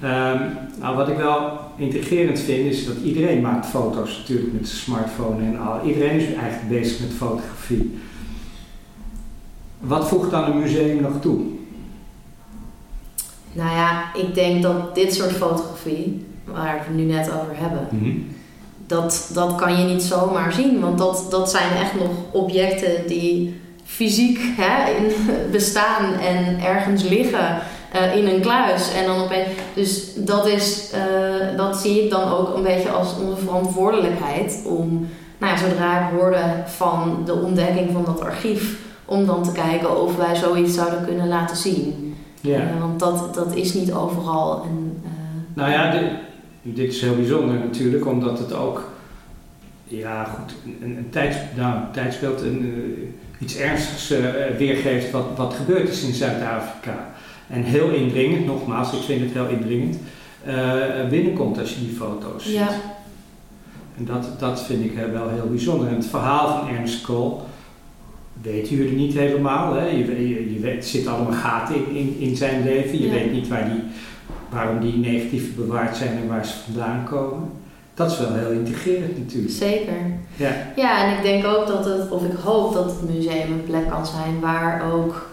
[0.00, 0.38] Ehm,
[0.80, 5.44] nou, wat ik wel intrigerend vind, is dat iedereen maakt foto's natuurlijk met zijn smartphone
[5.44, 5.86] en al.
[5.86, 7.98] Iedereen is eigenlijk bezig met fotografie.
[9.80, 11.40] Wat voegt dan een museum nog toe?
[13.52, 17.88] Nou ja, ik denk dat dit soort fotografie, waar we het nu net over hebben,
[18.86, 20.80] dat, dat kan je niet zomaar zien.
[20.80, 25.12] Want dat, dat zijn echt nog objecten die fysiek hè, in,
[25.50, 27.58] bestaan en ergens liggen
[27.94, 28.92] eh, in een kluis.
[28.92, 33.14] En dan opeens, dus dat, is, eh, dat zie ik dan ook een beetje als
[33.18, 39.26] onze verantwoordelijkheid om, nou ja, zodra ik hoorde van de ontdekking van dat archief, om
[39.26, 42.14] dan te kijken of wij zoiets zouden kunnen laten zien.
[42.40, 42.58] Ja.
[42.58, 44.62] Eh, want dat, dat is niet overal.
[44.62, 45.02] En,
[45.54, 46.10] Nou ja, dit,
[46.62, 48.88] dit is heel bijzonder natuurlijk, omdat het ook
[49.84, 54.08] ja, goed, een, een, tijds, nou, een tijdsbeeld, een, iets ernstigs
[54.58, 57.12] weergeeft wat, wat gebeurd is in Zuid-Afrika.
[57.48, 59.96] En heel indringend, nogmaals, ik vind het heel indringend,
[60.44, 62.54] eh, binnenkomt als je die foto's ziet.
[62.54, 62.68] ja.
[63.98, 65.88] En dat, dat vind ik wel heel bijzonder.
[65.88, 67.42] En het verhaal van Ernst Kool
[68.42, 69.74] weten jullie niet helemaal.
[69.74, 69.86] Hè?
[69.86, 72.98] Je, je, je weet, zitten allemaal gaten in, in, in zijn leven.
[73.00, 73.12] Je Ja.
[73.12, 73.82] weet niet waar die,
[74.50, 77.50] waarom die negatief bewaard zijn en waar ze vandaan komen.
[77.94, 79.52] Dat is wel heel integrerend natuurlijk.
[79.54, 79.94] Zeker.
[80.36, 83.64] Ja, Ja, en ik denk ook dat het, of ik hoop dat het museum een
[83.64, 85.28] plek kan zijn waar ook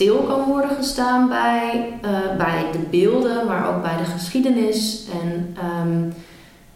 [0.00, 5.06] stil kan worden gestaan bij, eh, bij de beelden, maar ook bij de geschiedenis.
[5.22, 6.10] En ehm,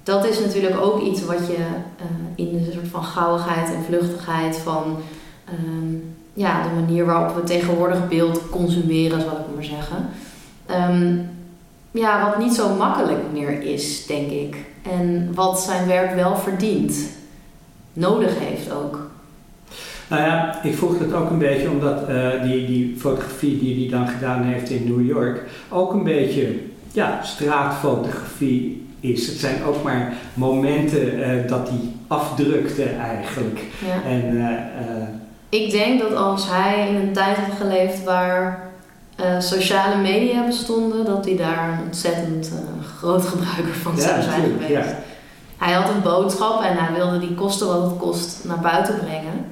[0.03, 1.57] dat is natuurlijk ook iets wat je
[1.97, 2.05] eh,
[2.35, 4.97] in de soort van gauwigheid en vluchtigheid van
[5.45, 5.95] ehm,
[6.33, 10.09] ja, de manier waarop we tegenwoordig beeld consumeren, zal ik maar zeggen.
[10.67, 11.17] Ehm,
[11.91, 14.57] ja, wat niet zo makkelijk meer is, denk ik.
[14.83, 16.97] En wat zijn werk wel verdient.
[17.93, 19.13] Nodig heeft ook.
[20.09, 23.99] Nou ja, ik vroeg dat ook een beetje omdat eh, die, die fotografie die hij
[23.99, 26.59] dan gedaan heeft in New York ook een beetje
[26.93, 29.27] ja, straatfotografie is.
[29.27, 33.61] Het zijn ook maar momenten eh, dat hij afdrukte eigenlijk.
[33.87, 34.11] Ja.
[34.11, 38.63] En eh, Ik denk dat als hij in een tijd had geleefd waar
[39.39, 42.53] sociale media bestonden, dat hij daar een ontzettend
[42.97, 44.91] groot gebruiker van zou zijn natuurlijk, geweest.
[44.91, 44.97] ja.
[45.59, 49.47] Hij had een boodschap en hij wilde die kosten wat het kost naar buiten brengen.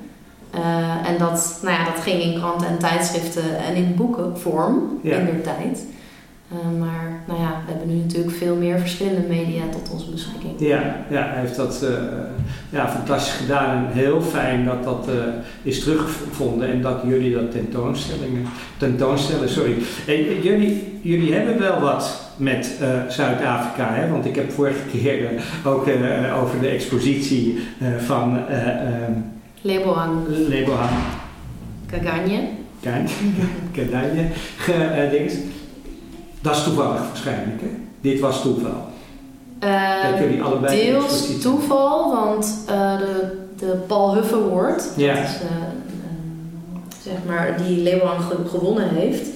[0.53, 5.16] Eh, en dat, nou ja, dat ging in kranten en tijdschriften en in boekenvorm Ja.
[5.16, 5.86] in der tijd.
[6.50, 10.53] Eh, maar nou ja, we hebben nu natuurlijk veel meer verschillende media tot onze beschikking.
[10.57, 11.90] Ja, ja hij heeft dat uh,
[12.70, 15.14] ja, fantastisch gedaan en heel fijn dat dat uh,
[15.62, 18.46] is teruggevonden en dat jullie dat tentoonstellingen,
[18.76, 19.48] tentoonstellen.
[19.48, 19.74] Sorry.
[20.07, 22.70] En, jullie, jullie hebben wel wat met
[23.09, 24.11] Zuid-Afrika, hè?
[24.11, 25.30] want ik heb vorige keer
[25.64, 25.88] ook
[26.42, 27.59] over de expositie
[27.98, 29.32] van um,
[29.62, 30.26] Lebohang.
[30.28, 30.90] Lebohang.
[31.86, 32.48] Kaganje.
[33.72, 34.26] Kaganje.
[34.64, 35.34] Gedings.
[36.40, 37.68] Dat is toevallig waarschijnlijk, hè?
[38.00, 38.90] Dit was toeval.
[39.64, 45.14] Uh, dat jullie allebei deels toeval, want uh, de, de Paul Huff Award, ja.
[45.14, 45.30] dat is,
[47.02, 49.28] zeg maar, die Leeuwen gewonnen heeft,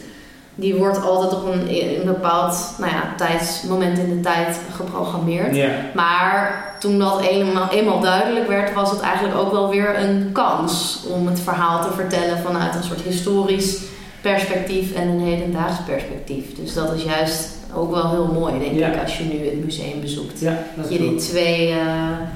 [0.59, 5.95] die wordt altijd op een, een bepaald nou ja, tijdsmoment in de tijd geprogrammeerd.
[5.95, 11.05] Maar toen dat eenmaal, eenmaal duidelijk werd, was het eigenlijk ook wel weer een kans
[11.13, 13.79] om het verhaal te vertellen vanuit een soort historisch
[14.21, 16.45] perspectief en een hedendaags perspectief.
[16.55, 20.01] Dus dat is juist ook wel heel mooi, denk ik, als je nu het museum
[20.01, 20.41] bezoekt.
[20.41, 21.77] Ja, dat je die twee, uh,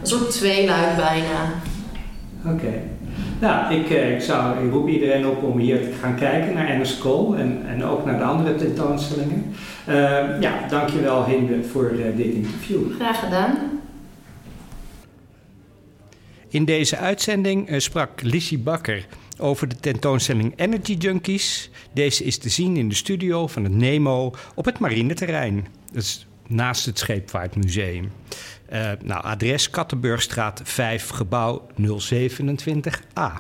[0.01, 1.53] een soort tweeluik bijna.
[2.47, 2.73] Oké.
[3.41, 6.71] Nou, ik, eh, ik, zou, ik roep iedereen op om hier te gaan kijken naar
[6.71, 9.55] Anne Cole en, en ook naar de andere tentoonstellingen.
[9.89, 9.95] Uh,
[10.41, 12.95] ja, dankjewel Hinde voor uh, dit interview.
[12.95, 13.59] Graag gedaan.
[16.49, 19.07] In deze uitzending sprak Lissy Bakker
[19.39, 21.71] over de tentoonstelling Energy Junkies.
[21.93, 25.67] Deze is te zien in de studio van het Nemo op het marineterrein.
[25.93, 28.13] Dat is naast het Scheepvaartmuseum.
[28.73, 33.33] Uh, nou, adres Kattenburgstraat 5, gebouw 027a.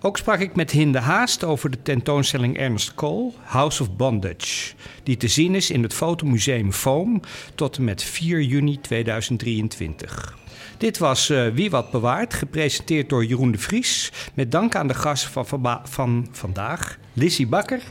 [0.00, 5.16] Ook sprak ik met Hinde Haast over de tentoonstelling Ernst Kool, House of Bondage, die
[5.16, 7.20] te zien is in het Fotomuseum Foam
[7.54, 10.36] tot en met 4 juni 2023.
[10.78, 14.12] Dit was uh, Wie Wat Bewaart, gepresenteerd door Jeroen de Vries.
[14.34, 17.82] Met dank aan de gasten van, van vandaag, Lissy Bakker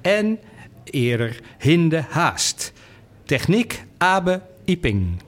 [0.00, 0.38] en
[0.84, 2.72] eerder Hinde Haast.
[3.24, 5.25] Techniek Abe Iping.